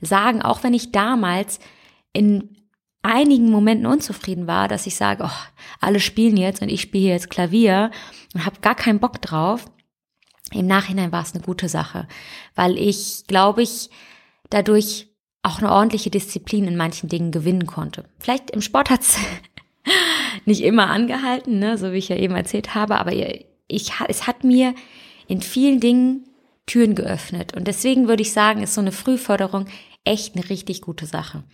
sagen, 0.00 0.42
auch 0.42 0.64
wenn 0.64 0.74
ich 0.74 0.90
damals 0.90 1.60
in 2.12 2.56
einigen 3.00 3.48
Momenten 3.52 3.86
unzufrieden 3.86 4.48
war, 4.48 4.66
dass 4.66 4.88
ich 4.88 4.96
sage, 4.96 5.22
oh, 5.24 5.40
alle 5.80 6.00
spielen 6.00 6.36
jetzt 6.36 6.62
und 6.62 6.68
ich 6.68 6.80
spiele 6.80 7.10
jetzt 7.10 7.30
Klavier 7.30 7.92
und 8.34 8.44
habe 8.44 8.60
gar 8.60 8.74
keinen 8.74 8.98
Bock 8.98 9.22
drauf. 9.22 9.66
Im 10.50 10.66
Nachhinein 10.66 11.12
war 11.12 11.22
es 11.22 11.32
eine 11.32 11.44
gute 11.44 11.68
Sache, 11.68 12.08
weil 12.56 12.76
ich, 12.76 13.22
glaube 13.28 13.62
ich, 13.62 13.88
dadurch 14.50 15.06
auch 15.44 15.60
eine 15.60 15.70
ordentliche 15.70 16.10
Disziplin 16.10 16.66
in 16.66 16.76
manchen 16.76 17.08
Dingen 17.08 17.30
gewinnen 17.30 17.66
konnte. 17.66 18.08
Vielleicht 18.18 18.50
im 18.50 18.62
Sport 18.62 18.90
hat's 18.90 19.16
nicht 20.44 20.62
immer 20.62 20.88
angehalten, 20.88 21.58
ne, 21.58 21.78
so 21.78 21.92
wie 21.92 21.98
ich 21.98 22.08
ja 22.08 22.16
eben 22.16 22.34
erzählt 22.34 22.74
habe, 22.74 22.98
aber 22.98 23.12
ich, 23.12 23.92
es 24.08 24.26
hat 24.26 24.44
mir 24.44 24.74
in 25.26 25.40
vielen 25.42 25.80
Dingen 25.80 26.26
Türen 26.66 26.94
geöffnet. 26.94 27.56
Und 27.56 27.66
deswegen 27.66 28.08
würde 28.08 28.22
ich 28.22 28.32
sagen, 28.32 28.62
ist 28.62 28.74
so 28.74 28.80
eine 28.80 28.92
Frühförderung 28.92 29.66
echt 30.04 30.36
eine 30.36 30.48
richtig 30.48 30.82
gute 30.82 31.06
Sache. 31.06 31.44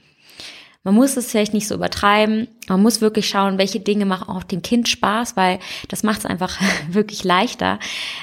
Man 0.83 0.95
muss 0.95 1.17
es 1.17 1.31
vielleicht 1.31 1.53
nicht 1.53 1.67
so 1.67 1.75
übertreiben. 1.75 2.47
Man 2.69 2.81
muss 2.81 3.01
wirklich 3.01 3.29
schauen, 3.29 3.59
welche 3.59 3.81
Dinge 3.81 4.07
machen 4.07 4.29
auch 4.29 4.45
dem 4.45 4.63
Kind 4.63 4.89
Spaß, 4.89 5.37
weil 5.37 5.59
das 5.89 6.05
macht 6.05 6.21
es 6.21 6.27
einfach 6.27 6.61
wirklich 6.89 7.25
leichter, 7.25 7.81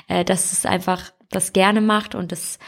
äh, 0.07 0.23
dass 0.23 0.53
es 0.53 0.65
einfach 0.65 1.11
das 1.29 1.51
gerne 1.51 1.81
macht 1.81 2.15
und 2.15 2.31
es 2.31 2.59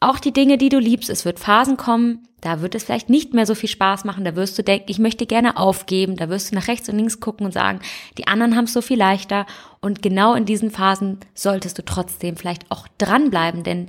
auch 0.00 0.18
die 0.18 0.32
Dinge, 0.32 0.58
die 0.58 0.68
du 0.68 0.78
liebst, 0.78 1.10
es 1.10 1.24
wird 1.24 1.38
Phasen 1.38 1.76
kommen, 1.76 2.26
da 2.46 2.60
wird 2.60 2.76
es 2.76 2.84
vielleicht 2.84 3.10
nicht 3.10 3.34
mehr 3.34 3.44
so 3.44 3.56
viel 3.56 3.68
Spaß 3.68 4.04
machen, 4.04 4.24
da 4.24 4.36
wirst 4.36 4.56
du 4.56 4.62
denken, 4.62 4.88
ich 4.88 5.00
möchte 5.00 5.26
gerne 5.26 5.56
aufgeben, 5.56 6.16
da 6.16 6.28
wirst 6.28 6.50
du 6.50 6.54
nach 6.54 6.68
rechts 6.68 6.88
und 6.88 6.96
links 6.96 7.18
gucken 7.18 7.44
und 7.44 7.50
sagen, 7.50 7.80
die 8.18 8.28
anderen 8.28 8.54
haben 8.54 8.66
es 8.66 8.72
so 8.72 8.80
viel 8.80 8.96
leichter 8.96 9.46
und 9.80 10.00
genau 10.00 10.34
in 10.34 10.44
diesen 10.44 10.70
Phasen 10.70 11.18
solltest 11.34 11.76
du 11.76 11.84
trotzdem 11.84 12.36
vielleicht 12.36 12.70
auch 12.70 12.86
dranbleiben, 12.98 13.64
denn 13.64 13.88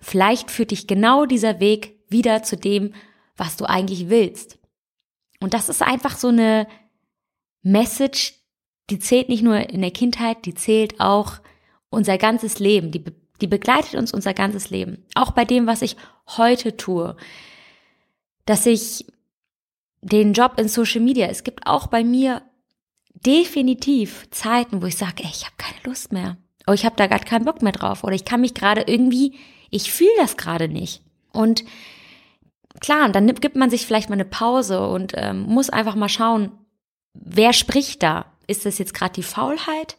vielleicht 0.00 0.50
führt 0.50 0.70
dich 0.70 0.86
genau 0.86 1.26
dieser 1.26 1.60
Weg 1.60 1.98
wieder 2.08 2.42
zu 2.42 2.56
dem, 2.56 2.94
was 3.36 3.58
du 3.58 3.66
eigentlich 3.66 4.08
willst. 4.08 4.58
Und 5.40 5.52
das 5.52 5.68
ist 5.68 5.82
einfach 5.82 6.16
so 6.16 6.28
eine 6.28 6.66
Message, 7.62 8.34
die 8.88 9.00
zählt 9.00 9.28
nicht 9.28 9.42
nur 9.42 9.68
in 9.68 9.82
der 9.82 9.90
Kindheit, 9.90 10.46
die 10.46 10.54
zählt 10.54 10.98
auch 10.98 11.40
unser 11.90 12.16
ganzes 12.16 12.58
Leben, 12.58 12.90
die 12.90 13.04
die 13.42 13.48
begleitet 13.48 13.96
uns 13.96 14.14
unser 14.14 14.32
ganzes 14.32 14.70
Leben. 14.70 15.04
Auch 15.14 15.32
bei 15.32 15.44
dem, 15.44 15.66
was 15.66 15.82
ich 15.82 15.96
heute 16.36 16.76
tue. 16.76 17.16
Dass 18.44 18.66
ich 18.66 19.06
den 20.00 20.32
Job 20.32 20.58
in 20.58 20.68
Social 20.68 21.00
Media, 21.00 21.28
es 21.28 21.44
gibt 21.44 21.66
auch 21.66 21.86
bei 21.86 22.04
mir 22.04 22.42
definitiv 23.14 24.28
Zeiten, 24.30 24.82
wo 24.82 24.86
ich 24.86 24.96
sage, 24.96 25.22
ey, 25.22 25.30
ich 25.30 25.44
habe 25.44 25.54
keine 25.56 25.78
Lust 25.84 26.12
mehr. 26.12 26.36
Oder 26.66 26.74
ich 26.74 26.84
habe 26.84 26.96
da 26.96 27.06
gerade 27.06 27.24
keinen 27.24 27.44
Bock 27.44 27.62
mehr 27.62 27.72
drauf. 27.72 28.04
Oder 28.04 28.14
ich 28.14 28.24
kann 28.24 28.40
mich 28.40 28.54
gerade 28.54 28.82
irgendwie, 28.82 29.38
ich 29.70 29.92
fühle 29.92 30.10
das 30.18 30.36
gerade 30.36 30.68
nicht. 30.68 31.02
Und 31.32 31.64
klar, 32.80 33.08
dann 33.08 33.32
gibt 33.34 33.56
man 33.56 33.70
sich 33.70 33.86
vielleicht 33.86 34.08
mal 34.08 34.14
eine 34.14 34.24
Pause 34.24 34.86
und 34.88 35.12
ähm, 35.16 35.42
muss 35.42 35.70
einfach 35.70 35.94
mal 35.94 36.08
schauen, 36.08 36.52
wer 37.14 37.52
spricht 37.52 38.02
da? 38.02 38.26
Ist 38.46 38.66
das 38.66 38.78
jetzt 38.78 38.94
gerade 38.94 39.14
die 39.14 39.22
Faulheit? 39.22 39.96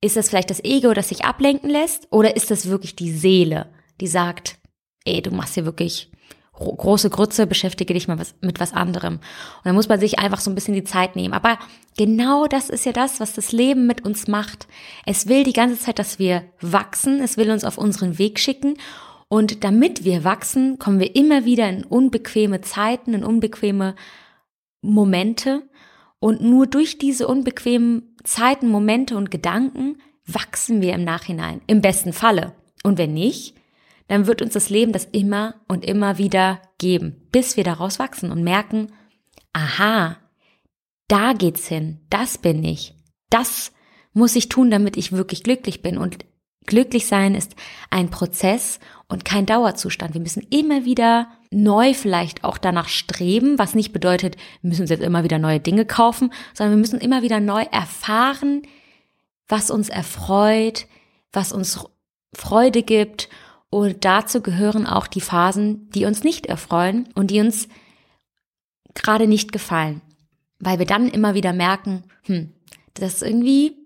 Ist 0.00 0.16
das 0.16 0.28
vielleicht 0.28 0.50
das 0.50 0.64
Ego, 0.64 0.92
das 0.92 1.10
sich 1.10 1.24
ablenken 1.24 1.70
lässt? 1.70 2.08
Oder 2.10 2.36
ist 2.36 2.50
das 2.50 2.68
wirklich 2.68 2.96
die 2.96 3.12
Seele, 3.12 3.72
die 4.00 4.06
sagt, 4.06 4.58
ey, 5.04 5.22
du 5.22 5.30
machst 5.30 5.54
hier 5.54 5.64
wirklich 5.64 6.10
große 6.58 7.10
Grütze, 7.10 7.46
beschäftige 7.46 7.94
dich 7.94 8.08
mal 8.08 8.18
was, 8.18 8.34
mit 8.40 8.60
was 8.60 8.72
anderem. 8.72 9.14
Und 9.14 9.64
dann 9.64 9.74
muss 9.74 9.88
man 9.88 10.00
sich 10.00 10.18
einfach 10.18 10.40
so 10.40 10.50
ein 10.50 10.54
bisschen 10.54 10.74
die 10.74 10.84
Zeit 10.84 11.16
nehmen. 11.16 11.34
Aber 11.34 11.58
genau 11.96 12.46
das 12.46 12.70
ist 12.70 12.86
ja 12.86 12.92
das, 12.92 13.20
was 13.20 13.34
das 13.34 13.52
Leben 13.52 13.86
mit 13.86 14.04
uns 14.04 14.26
macht. 14.26 14.66
Es 15.04 15.28
will 15.28 15.44
die 15.44 15.52
ganze 15.52 15.78
Zeit, 15.78 15.98
dass 15.98 16.18
wir 16.18 16.44
wachsen. 16.60 17.20
Es 17.20 17.36
will 17.36 17.50
uns 17.50 17.64
auf 17.64 17.78
unseren 17.78 18.18
Weg 18.18 18.38
schicken. 18.38 18.76
Und 19.28 19.64
damit 19.64 20.04
wir 20.04 20.24
wachsen, 20.24 20.78
kommen 20.78 21.00
wir 21.00 21.14
immer 21.16 21.44
wieder 21.44 21.68
in 21.68 21.84
unbequeme 21.84 22.60
Zeiten, 22.60 23.12
in 23.12 23.24
unbequeme 23.24 23.94
Momente. 24.82 25.68
Und 26.20 26.40
nur 26.40 26.66
durch 26.66 26.98
diese 26.98 27.26
unbequemen 27.26 28.16
Zeiten, 28.24 28.68
Momente 28.68 29.16
und 29.16 29.30
Gedanken 29.30 29.98
wachsen 30.26 30.80
wir 30.80 30.94
im 30.94 31.04
Nachhinein, 31.04 31.60
im 31.66 31.80
besten 31.80 32.12
Falle. 32.12 32.52
Und 32.82 32.98
wenn 32.98 33.14
nicht, 33.14 33.54
dann 34.08 34.26
wird 34.26 34.42
uns 34.42 34.52
das 34.52 34.70
Leben 34.70 34.92
das 34.92 35.04
immer 35.06 35.56
und 35.68 35.84
immer 35.84 36.18
wieder 36.18 36.60
geben, 36.78 37.28
bis 37.32 37.56
wir 37.56 37.64
daraus 37.64 37.98
wachsen 37.98 38.30
und 38.30 38.42
merken, 38.44 38.92
aha, 39.52 40.18
da 41.08 41.32
geht's 41.32 41.66
hin, 41.66 42.00
das 42.10 42.38
bin 42.38 42.62
ich, 42.64 42.94
das 43.30 43.72
muss 44.12 44.34
ich 44.34 44.48
tun, 44.48 44.70
damit 44.70 44.96
ich 44.96 45.12
wirklich 45.12 45.42
glücklich 45.42 45.82
bin. 45.82 45.98
Und 45.98 46.24
glücklich 46.64 47.06
sein 47.06 47.34
ist 47.34 47.54
ein 47.90 48.10
Prozess 48.10 48.80
und 49.08 49.24
kein 49.24 49.46
Dauerzustand. 49.46 50.14
Wir 50.14 50.22
müssen 50.22 50.46
immer 50.50 50.84
wieder 50.84 51.28
neu 51.50 51.94
vielleicht 51.94 52.44
auch 52.44 52.58
danach 52.58 52.88
streben, 52.88 53.58
was 53.58 53.74
nicht 53.74 53.92
bedeutet, 53.92 54.36
wir 54.62 54.68
müssen 54.68 54.82
uns 54.82 54.90
jetzt 54.90 55.02
immer 55.02 55.22
wieder 55.22 55.38
neue 55.38 55.60
Dinge 55.60 55.84
kaufen, 55.84 56.32
sondern 56.54 56.76
wir 56.76 56.80
müssen 56.80 57.00
immer 57.00 57.22
wieder 57.22 57.40
neu 57.40 57.62
erfahren, 57.70 58.62
was 59.48 59.70
uns 59.70 59.90
erfreut, 59.90 60.86
was 61.30 61.52
uns 61.52 61.84
Freude 62.34 62.82
gibt. 62.82 63.28
Und 63.70 64.04
dazu 64.04 64.40
gehören 64.40 64.86
auch 64.86 65.06
die 65.06 65.20
Phasen, 65.20 65.90
die 65.90 66.04
uns 66.04 66.24
nicht 66.24 66.46
erfreuen 66.46 67.08
und 67.14 67.30
die 67.30 67.40
uns 67.40 67.68
gerade 68.94 69.26
nicht 69.26 69.52
gefallen. 69.52 70.00
Weil 70.58 70.78
wir 70.78 70.86
dann 70.86 71.08
immer 71.08 71.34
wieder 71.34 71.52
merken, 71.52 72.04
hm, 72.22 72.52
das 72.94 73.14
ist 73.14 73.22
irgendwie 73.22 73.76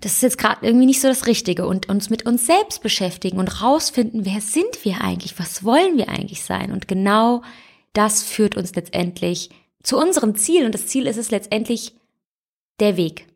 das 0.00 0.12
ist 0.12 0.22
jetzt 0.22 0.38
gerade 0.38 0.64
irgendwie 0.64 0.86
nicht 0.86 1.00
so 1.00 1.08
das 1.08 1.26
Richtige 1.26 1.66
und 1.66 1.88
uns 1.88 2.08
mit 2.08 2.24
uns 2.24 2.46
selbst 2.46 2.82
beschäftigen 2.82 3.38
und 3.38 3.62
rausfinden, 3.62 4.24
wer 4.24 4.40
sind 4.40 4.84
wir 4.84 5.00
eigentlich, 5.00 5.38
was 5.38 5.64
wollen 5.64 5.96
wir 5.96 6.08
eigentlich 6.08 6.44
sein 6.44 6.70
und 6.72 6.86
genau 6.86 7.42
das 7.94 8.22
führt 8.22 8.56
uns 8.56 8.74
letztendlich 8.74 9.50
zu 9.82 9.98
unserem 9.98 10.36
Ziel 10.36 10.66
und 10.66 10.72
das 10.72 10.86
Ziel 10.86 11.06
ist 11.06 11.16
es 11.16 11.30
letztendlich 11.30 11.94
der 12.78 12.96
Weg. 12.96 13.26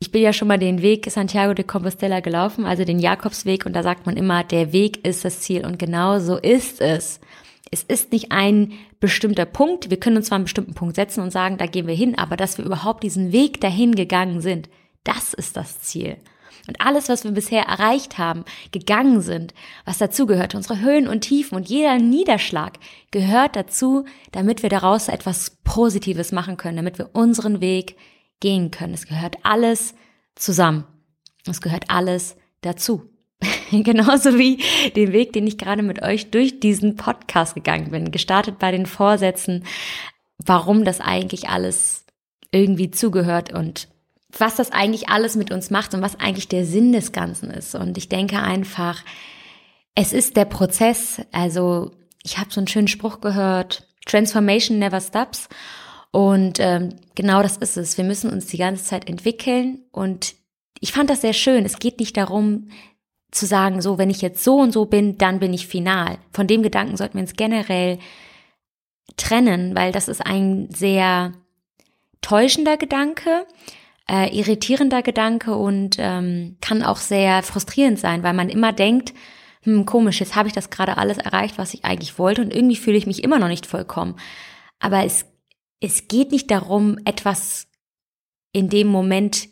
Ich 0.00 0.12
bin 0.12 0.22
ja 0.22 0.32
schon 0.32 0.46
mal 0.46 0.58
den 0.58 0.80
Weg 0.80 1.10
Santiago 1.10 1.54
de 1.54 1.64
Compostela 1.64 2.20
gelaufen, 2.20 2.64
also 2.66 2.84
den 2.84 3.00
Jakobsweg 3.00 3.66
und 3.66 3.72
da 3.72 3.82
sagt 3.82 4.06
man 4.06 4.16
immer, 4.16 4.44
der 4.44 4.72
Weg 4.72 5.04
ist 5.04 5.24
das 5.24 5.40
Ziel 5.40 5.66
und 5.66 5.76
genau 5.76 6.20
so 6.20 6.36
ist 6.36 6.80
es. 6.80 7.18
Es 7.72 7.82
ist 7.82 8.12
nicht 8.12 8.30
ein 8.30 8.74
bestimmter 9.00 9.44
Punkt, 9.44 9.90
wir 9.90 9.98
können 9.98 10.18
uns 10.18 10.26
zwar 10.26 10.36
einen 10.36 10.44
bestimmten 10.44 10.74
Punkt 10.74 10.94
setzen 10.94 11.20
und 11.20 11.32
sagen, 11.32 11.58
da 11.58 11.66
gehen 11.66 11.88
wir 11.88 11.96
hin, 11.96 12.16
aber 12.16 12.36
dass 12.36 12.58
wir 12.58 12.64
überhaupt 12.64 13.02
diesen 13.02 13.32
Weg 13.32 13.60
dahin 13.60 13.94
gegangen 13.96 14.40
sind, 14.40 14.68
Das 15.02 15.32
ist 15.32 15.56
das 15.56 15.80
Ziel. 15.80 16.16
Und 16.68 16.80
alles, 16.80 17.08
was 17.08 17.24
wir 17.24 17.30
bisher 17.30 17.62
erreicht 17.62 18.18
haben, 18.18 18.44
gegangen 18.72 19.22
sind, 19.22 19.54
was 19.86 19.98
dazugehört, 19.98 20.54
unsere 20.54 20.80
Höhen 20.80 21.08
und 21.08 21.22
Tiefen 21.22 21.56
und 21.56 21.68
jeder 21.68 21.98
Niederschlag 21.98 22.78
gehört 23.10 23.56
dazu, 23.56 24.04
damit 24.32 24.62
wir 24.62 24.68
daraus 24.68 25.08
etwas 25.08 25.56
Positives 25.64 26.30
machen 26.30 26.56
können, 26.56 26.76
damit 26.76 26.98
wir 26.98 27.10
unseren 27.14 27.60
Weg 27.60 27.96
gehen 28.40 28.70
können. 28.70 28.94
Es 28.94 29.06
gehört 29.06 29.36
alles 29.42 29.94
zusammen. 30.34 30.84
Es 31.46 31.60
gehört 31.60 31.84
alles 31.88 32.36
dazu. 32.60 33.10
Genauso 33.70 34.38
wie 34.38 34.62
den 34.96 35.12
Weg, 35.12 35.32
den 35.32 35.46
ich 35.46 35.58
gerade 35.58 35.82
mit 35.82 36.02
euch 36.02 36.30
durch 36.30 36.60
diesen 36.60 36.96
Podcast 36.96 37.54
gegangen 37.54 37.90
bin. 37.90 38.10
Gestartet 38.10 38.58
bei 38.58 38.70
den 38.70 38.86
Vorsätzen, 38.86 39.64
warum 40.38 40.84
das 40.84 41.00
eigentlich 41.00 41.48
alles 41.48 42.04
irgendwie 42.50 42.90
zugehört 42.90 43.52
und 43.52 43.88
was 44.36 44.56
das 44.56 44.72
eigentlich 44.72 45.08
alles 45.08 45.36
mit 45.36 45.50
uns 45.50 45.70
macht 45.70 45.94
und 45.94 46.02
was 46.02 46.18
eigentlich 46.18 46.48
der 46.48 46.64
Sinn 46.66 46.92
des 46.92 47.12
Ganzen 47.12 47.50
ist. 47.50 47.74
Und 47.74 47.96
ich 47.96 48.08
denke 48.08 48.40
einfach, 48.40 49.02
es 49.94 50.12
ist 50.12 50.36
der 50.36 50.44
Prozess. 50.44 51.22
Also 51.32 51.92
ich 52.22 52.38
habe 52.38 52.52
so 52.52 52.60
einen 52.60 52.68
schönen 52.68 52.88
Spruch 52.88 53.20
gehört, 53.20 53.86
Transformation 54.06 54.78
never 54.78 55.00
stops. 55.00 55.48
Und 56.10 56.58
ähm, 56.60 56.94
genau 57.14 57.42
das 57.42 57.56
ist 57.56 57.76
es. 57.76 57.98
Wir 57.98 58.04
müssen 58.04 58.30
uns 58.30 58.46
die 58.46 58.58
ganze 58.58 58.84
Zeit 58.84 59.08
entwickeln. 59.08 59.84
Und 59.92 60.34
ich 60.80 60.92
fand 60.92 61.10
das 61.10 61.20
sehr 61.20 61.32
schön. 61.32 61.64
Es 61.64 61.78
geht 61.78 62.00
nicht 62.00 62.16
darum, 62.16 62.68
zu 63.30 63.46
sagen, 63.46 63.82
so, 63.82 63.98
wenn 63.98 64.10
ich 64.10 64.22
jetzt 64.22 64.42
so 64.42 64.56
und 64.56 64.72
so 64.72 64.86
bin, 64.86 65.18
dann 65.18 65.38
bin 65.38 65.52
ich 65.52 65.66
final. 65.66 66.18
Von 66.32 66.46
dem 66.46 66.62
Gedanken 66.62 66.96
sollten 66.96 67.14
wir 67.14 67.22
uns 67.22 67.34
generell 67.34 67.98
trennen, 69.16 69.74
weil 69.74 69.92
das 69.92 70.08
ist 70.08 70.24
ein 70.24 70.68
sehr 70.70 71.32
täuschender 72.22 72.76
Gedanke, 72.76 73.46
äh, 74.10 74.34
irritierender 74.34 75.02
Gedanke 75.02 75.56
und 75.56 75.96
ähm, 75.98 76.56
kann 76.60 76.82
auch 76.82 76.96
sehr 76.96 77.42
frustrierend 77.42 77.98
sein, 77.98 78.22
weil 78.22 78.32
man 78.32 78.48
immer 78.48 78.72
denkt, 78.72 79.12
hm, 79.62 79.84
komisch, 79.84 80.20
jetzt 80.20 80.34
habe 80.34 80.48
ich 80.48 80.54
das 80.54 80.70
gerade 80.70 80.96
alles 80.96 81.18
erreicht, 81.18 81.58
was 81.58 81.74
ich 81.74 81.84
eigentlich 81.84 82.18
wollte 82.18 82.40
und 82.42 82.54
irgendwie 82.54 82.76
fühle 82.76 82.96
ich 82.96 83.06
mich 83.06 83.22
immer 83.22 83.38
noch 83.38 83.48
nicht 83.48 83.66
vollkommen. 83.66 84.16
Aber 84.78 85.04
es, 85.04 85.26
es 85.80 86.08
geht 86.08 86.32
nicht 86.32 86.50
darum, 86.50 86.98
etwas 87.04 87.68
in 88.52 88.68
dem 88.68 88.88
Moment 88.88 89.48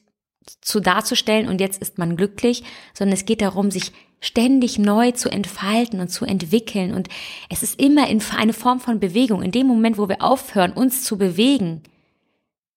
zu 0.60 0.80
darzustellen 0.80 1.48
und 1.48 1.60
jetzt 1.60 1.80
ist 1.80 1.98
man 1.98 2.16
glücklich, 2.16 2.62
sondern 2.94 3.14
es 3.14 3.24
geht 3.24 3.40
darum, 3.40 3.70
sich 3.70 3.92
ständig 4.20 4.78
neu 4.78 5.12
zu 5.12 5.28
entfalten 5.28 6.00
und 6.00 6.08
zu 6.08 6.24
entwickeln. 6.24 6.94
Und 6.94 7.08
es 7.50 7.62
ist 7.62 7.80
immer 7.80 8.08
in 8.08 8.22
eine 8.36 8.52
Form 8.52 8.80
von 8.80 9.00
Bewegung. 9.00 9.42
In 9.42 9.52
dem 9.52 9.66
Moment, 9.66 9.98
wo 9.98 10.08
wir 10.08 10.22
aufhören, 10.22 10.72
uns 10.72 11.04
zu 11.04 11.18
bewegen, 11.18 11.82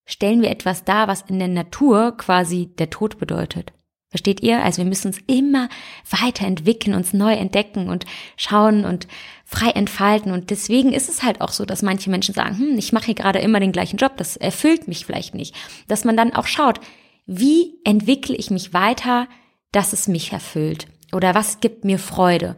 stellen 0.06 0.42
wir 0.42 0.50
etwas 0.50 0.84
dar, 0.84 1.08
was 1.08 1.22
in 1.22 1.40
der 1.40 1.48
Natur 1.48 2.18
quasi 2.18 2.68
der 2.78 2.90
Tod 2.90 3.18
bedeutet. 3.18 3.72
Versteht 4.10 4.42
ihr? 4.42 4.64
Also 4.64 4.80
wir 4.80 4.90
müssen 4.90 5.10
uns 5.10 5.20
immer 5.28 5.70
weiterentwickeln, 6.10 6.96
uns 6.96 7.14
neu 7.14 7.34
entdecken 7.34 7.90
und 7.90 8.06
schauen 8.38 8.84
und 8.84 9.08
frei 9.46 9.70
entfalten. 9.70 10.32
Und 10.32 10.50
deswegen 10.50 10.94
ist 10.94 11.10
es 11.10 11.22
halt 11.22 11.42
auch 11.42 11.52
so, 11.52 11.64
dass 11.64 11.84
manche 11.84 12.10
Menschen 12.10 12.34
sagen, 12.34 12.58
hm, 12.58 12.78
ich 12.78 12.92
mache 12.92 13.06
hier 13.06 13.16
gerade 13.16 13.40
immer 13.40 13.60
den 13.60 13.72
gleichen 13.72 13.98
Job, 13.98 14.18
das 14.18 14.36
erfüllt 14.36 14.88
mich 14.88 15.06
vielleicht 15.06 15.36
nicht. 15.36 15.56
Dass 15.88 16.06
man 16.06 16.18
dann 16.18 16.34
auch 16.34 16.48
schaut, 16.48 16.80
wie 17.28 17.76
entwickle 17.84 18.36
ich 18.36 18.50
mich 18.50 18.74
weiter, 18.74 19.28
dass 19.72 19.94
es 19.94 20.08
mich 20.08 20.34
erfüllt? 20.34 20.88
Oder 21.14 21.36
was 21.36 21.60
gibt 21.60 21.86
mir 21.86 22.00
Freude? 22.00 22.58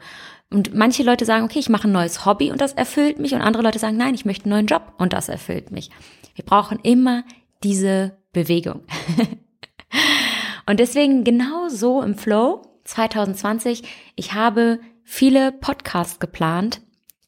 Und 0.50 0.74
manche 0.74 1.04
Leute 1.04 1.26
sagen, 1.26 1.44
okay, 1.44 1.60
ich 1.60 1.70
mache 1.70 1.90
ein 1.90 1.94
neues 1.94 2.26
Hobby 2.26 2.52
und 2.52 2.62
das 2.62 2.74
erfüllt 2.74 3.20
mich. 3.20 3.34
Und 3.34 3.42
andere 3.42 3.64
Leute 3.64 3.80
sagen, 3.80 3.98
nein, 3.98 4.16
ich 4.16 4.24
möchte 4.24 4.46
einen 4.46 4.54
neuen 4.54 4.68
Job 4.68 4.94
und 4.98 5.12
das 5.12 5.28
erfüllt 5.28 5.72
mich. 5.72 5.90
Wir 6.36 6.46
brauchen 6.46 6.80
immer 6.84 7.26
diese 7.62 8.18
Bewegung. 8.32 8.82
und 10.66 10.80
deswegen 10.80 11.24
genau 11.24 11.70
so 11.70 12.02
im 12.02 12.16
Flow 12.16 12.62
2020, 12.86 13.84
ich 14.16 14.34
habe 14.34 14.80
viele 15.04 15.52
Podcasts 15.52 16.20
geplant, 16.20 16.82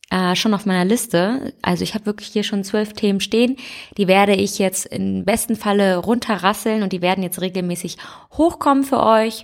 äh, 0.09 0.35
schon 0.35 0.53
auf 0.53 0.65
meiner 0.65 0.85
Liste. 0.85 1.53
Also 1.61 1.83
ich 1.83 1.95
habe 1.95 2.05
wirklich 2.05 2.29
hier 2.29 2.43
schon 2.43 2.63
zwölf 2.63 2.93
Themen 2.93 3.19
stehen. 3.19 3.57
Die 3.97 4.07
werde 4.07 4.35
ich 4.35 4.59
jetzt 4.59 4.85
im 4.85 5.25
besten 5.25 5.55
Falle 5.55 5.97
runterrasseln 5.97 6.83
und 6.83 6.93
die 6.93 7.01
werden 7.01 7.23
jetzt 7.23 7.41
regelmäßig 7.41 7.97
hochkommen 8.31 8.83
für 8.83 9.01
euch. 9.01 9.43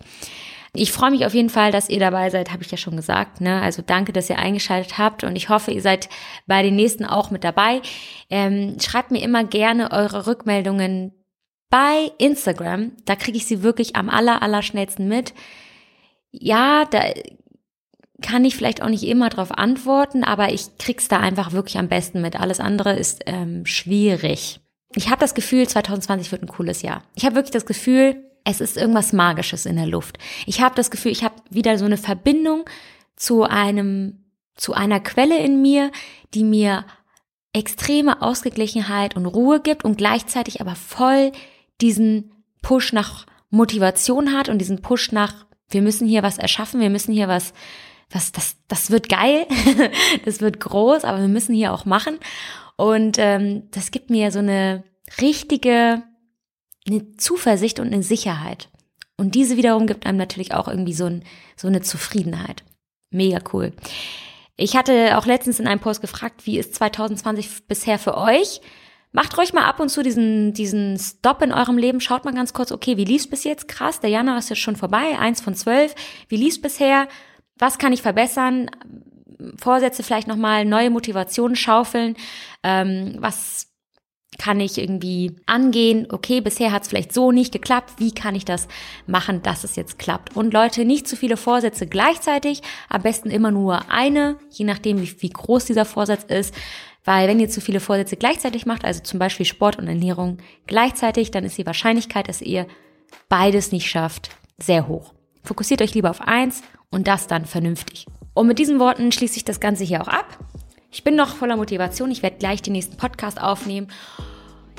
Ich 0.73 0.91
freue 0.91 1.09
mich 1.09 1.25
auf 1.25 1.33
jeden 1.33 1.49
Fall, 1.49 1.71
dass 1.71 1.89
ihr 1.89 1.99
dabei 1.99 2.29
seid, 2.29 2.51
habe 2.51 2.61
ich 2.61 2.69
ja 2.69 2.77
schon 2.77 2.95
gesagt. 2.95 3.41
Ne? 3.41 3.59
Also 3.61 3.81
danke, 3.83 4.13
dass 4.13 4.29
ihr 4.29 4.37
eingeschaltet 4.37 4.99
habt 4.99 5.23
und 5.23 5.35
ich 5.35 5.49
hoffe, 5.49 5.71
ihr 5.71 5.81
seid 5.81 6.09
bei 6.45 6.61
den 6.61 6.75
nächsten 6.75 7.05
auch 7.05 7.31
mit 7.31 7.43
dabei. 7.43 7.81
Ähm, 8.29 8.77
schreibt 8.79 9.09
mir 9.09 9.23
immer 9.23 9.43
gerne 9.43 9.91
eure 9.91 10.27
Rückmeldungen 10.27 11.18
bei 11.69 12.11
Instagram. 12.17 12.91
Da 13.05 13.15
kriege 13.15 13.37
ich 13.37 13.45
sie 13.45 13.63
wirklich 13.63 13.95
am 13.95 14.09
aller, 14.09 14.41
aller 14.41 14.61
schnellsten 14.61 15.07
mit. 15.07 15.33
Ja, 16.31 16.85
da 16.85 17.01
kann 18.21 18.45
ich 18.45 18.55
vielleicht 18.55 18.81
auch 18.81 18.89
nicht 18.89 19.03
immer 19.03 19.29
darauf 19.29 19.51
antworten, 19.51 20.23
aber 20.23 20.51
ich 20.51 20.77
krieg's 20.77 21.07
da 21.07 21.19
einfach 21.19 21.53
wirklich 21.53 21.77
am 21.77 21.87
besten 21.87 22.21
mit. 22.21 22.39
Alles 22.39 22.59
andere 22.59 22.93
ist 22.93 23.23
ähm, 23.25 23.65
schwierig. 23.65 24.59
Ich 24.95 25.09
habe 25.09 25.21
das 25.21 25.35
Gefühl, 25.35 25.67
2020 25.67 26.31
wird 26.31 26.41
ein 26.41 26.47
cooles 26.47 26.81
Jahr. 26.81 27.03
Ich 27.15 27.25
habe 27.25 27.35
wirklich 27.35 27.51
das 27.51 27.65
Gefühl, 27.65 28.23
es 28.43 28.61
ist 28.61 28.77
irgendwas 28.77 29.13
Magisches 29.13 29.65
in 29.65 29.75
der 29.75 29.85
Luft. 29.85 30.17
Ich 30.45 30.61
habe 30.61 30.75
das 30.75 30.91
Gefühl, 30.91 31.11
ich 31.11 31.23
habe 31.23 31.35
wieder 31.49 31.77
so 31.77 31.85
eine 31.85 31.97
Verbindung 31.97 32.65
zu 33.15 33.43
einem, 33.43 34.25
zu 34.55 34.73
einer 34.73 34.99
Quelle 34.99 35.37
in 35.37 35.61
mir, 35.61 35.91
die 36.33 36.43
mir 36.43 36.85
extreme 37.53 38.21
Ausgeglichenheit 38.21 39.15
und 39.15 39.25
Ruhe 39.25 39.59
gibt 39.59 39.83
und 39.83 39.97
gleichzeitig 39.97 40.61
aber 40.61 40.75
voll 40.75 41.31
diesen 41.81 42.31
Push 42.61 42.93
nach 42.93 43.25
Motivation 43.49 44.33
hat 44.33 44.49
und 44.49 44.59
diesen 44.59 44.81
Push 44.81 45.11
nach, 45.11 45.45
wir 45.69 45.81
müssen 45.81 46.07
hier 46.07 46.23
was 46.23 46.37
erschaffen, 46.37 46.79
wir 46.79 46.89
müssen 46.89 47.13
hier 47.13 47.27
was 47.27 47.53
das, 48.09 48.31
das, 48.31 48.55
das 48.67 48.89
wird 48.89 49.07
geil, 49.07 49.45
das 50.25 50.41
wird 50.41 50.59
groß, 50.59 51.03
aber 51.03 51.19
wir 51.19 51.27
müssen 51.27 51.53
hier 51.53 51.73
auch 51.73 51.85
machen. 51.85 52.17
Und 52.75 53.17
ähm, 53.19 53.69
das 53.71 53.91
gibt 53.91 54.09
mir 54.09 54.31
so 54.31 54.39
eine 54.39 54.83
richtige 55.21 56.03
eine 56.87 57.15
Zuversicht 57.17 57.79
und 57.79 57.87
eine 57.87 58.03
Sicherheit. 58.03 58.69
Und 59.17 59.35
diese 59.35 59.57
wiederum 59.57 59.87
gibt 59.87 60.05
einem 60.05 60.17
natürlich 60.17 60.53
auch 60.53 60.67
irgendwie 60.67 60.93
so, 60.93 61.05
ein, 61.05 61.23
so 61.55 61.67
eine 61.67 61.81
Zufriedenheit. 61.81 62.63
Mega 63.11 63.39
cool. 63.53 63.73
Ich 64.55 64.75
hatte 64.75 65.17
auch 65.17 65.25
letztens 65.25 65.59
in 65.59 65.67
einem 65.67 65.79
Post 65.79 66.01
gefragt, 66.01 66.45
wie 66.45 66.57
ist 66.57 66.75
2020 66.75 67.67
bisher 67.67 67.99
für 67.99 68.17
euch? 68.17 68.61
Macht 69.11 69.37
ruhig 69.37 69.53
mal 69.53 69.65
ab 69.65 69.79
und 69.79 69.89
zu 69.89 70.03
diesen, 70.03 70.53
diesen 70.53 70.97
Stop 70.99 71.41
in 71.41 71.51
eurem 71.51 71.77
Leben. 71.77 71.99
Schaut 71.99 72.25
mal 72.25 72.33
ganz 72.33 72.53
kurz, 72.53 72.71
okay, 72.71 72.97
wie 72.97 73.05
lief's 73.05 73.27
bis 73.27 73.43
jetzt? 73.43 73.67
Krass, 73.67 73.99
der 73.99 74.09
Januar 74.09 74.37
ist 74.37 74.49
jetzt 74.49 74.59
schon 74.59 74.75
vorbei, 74.75 75.17
eins 75.17 75.41
von 75.41 75.55
zwölf. 75.55 75.95
Wie 76.27 76.37
lief's 76.37 76.61
bisher? 76.61 77.07
was 77.59 77.77
kann 77.77 77.93
ich 77.93 78.01
verbessern? 78.01 78.71
Vorsätze 79.57 80.01
vielleicht 80.01 80.27
nochmal, 80.27 80.65
neue 80.65 80.89
Motivation 80.89 81.55
schaufeln. 81.55 82.15
Ähm, 82.63 83.17
was 83.19 83.67
kann 84.37 84.59
ich 84.61 84.77
irgendwie 84.77 85.35
angehen? 85.45 86.07
Okay, 86.09 86.39
bisher 86.39 86.71
hat 86.71 86.83
es 86.83 86.89
vielleicht 86.89 87.13
so 87.13 87.31
nicht 87.31 87.51
geklappt. 87.51 87.95
Wie 87.97 88.13
kann 88.13 88.35
ich 88.35 88.45
das 88.45 88.67
machen, 89.05 89.43
dass 89.43 89.65
es 89.65 89.75
jetzt 89.75 89.99
klappt? 89.99 90.35
Und 90.35 90.53
Leute, 90.53 90.85
nicht 90.85 91.07
zu 91.07 91.17
viele 91.17 91.35
Vorsätze 91.35 91.87
gleichzeitig. 91.87 92.61
Am 92.87 93.01
besten 93.01 93.29
immer 93.29 93.51
nur 93.51 93.91
eine, 93.91 94.37
je 94.49 94.65
nachdem, 94.65 95.01
wie, 95.01 95.21
wie 95.21 95.29
groß 95.29 95.65
dieser 95.65 95.85
Vorsatz 95.85 96.23
ist. 96.23 96.53
Weil 97.05 97.27
wenn 97.27 97.39
ihr 97.39 97.49
zu 97.49 97.61
viele 97.61 97.79
Vorsätze 97.79 98.17
gleichzeitig 98.17 98.65
macht, 98.65 98.85
also 98.85 99.01
zum 99.01 99.19
Beispiel 99.19 99.45
Sport 99.45 99.77
und 99.77 99.87
Ernährung 99.87 100.37
gleichzeitig, 100.67 101.31
dann 101.31 101.43
ist 101.43 101.57
die 101.57 101.65
Wahrscheinlichkeit, 101.65 102.27
dass 102.27 102.41
ihr 102.41 102.67
beides 103.29 103.71
nicht 103.71 103.89
schafft, 103.89 104.29
sehr 104.57 104.87
hoch. 104.87 105.13
Fokussiert 105.43 105.81
euch 105.81 105.93
lieber 105.93 106.09
auf 106.09 106.21
eins 106.21 106.61
und 106.91 107.07
das 107.07 107.27
dann 107.27 107.45
vernünftig. 107.45 108.05
Und 108.33 108.47
mit 108.47 108.59
diesen 108.59 108.79
Worten 108.79 109.11
schließe 109.11 109.37
ich 109.37 109.45
das 109.45 109.59
Ganze 109.59 109.83
hier 109.83 110.01
auch 110.01 110.07
ab. 110.07 110.37
Ich 110.91 111.03
bin 111.03 111.15
noch 111.15 111.35
voller 111.35 111.55
Motivation. 111.55 112.11
Ich 112.11 112.23
werde 112.23 112.37
gleich 112.37 112.61
den 112.61 112.73
nächsten 112.73 112.97
Podcast 112.97 113.41
aufnehmen. 113.41 113.87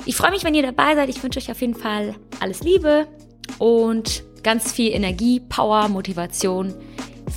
Ich 0.05 0.15
freue 0.15 0.31
mich, 0.31 0.43
wenn 0.43 0.55
ihr 0.55 0.63
dabei 0.63 0.95
seid. 0.95 1.09
Ich 1.09 1.21
wünsche 1.23 1.39
euch 1.39 1.51
auf 1.51 1.61
jeden 1.61 1.75
Fall 1.75 2.15
alles 2.39 2.61
Liebe 2.61 3.07
und 3.59 4.23
ganz 4.43 4.71
viel 4.71 4.91
Energie, 4.93 5.39
Power, 5.39 5.87
Motivation 5.87 6.73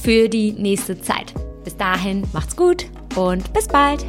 für 0.03 0.29
die 0.29 0.53
nächste 0.53 1.01
Zeit. 1.01 1.35
Bis 1.63 1.77
dahin, 1.77 2.25
macht's 2.33 2.57
gut 2.57 2.87
und 3.17 3.53
bis 3.53 3.69
bald. 3.69 4.05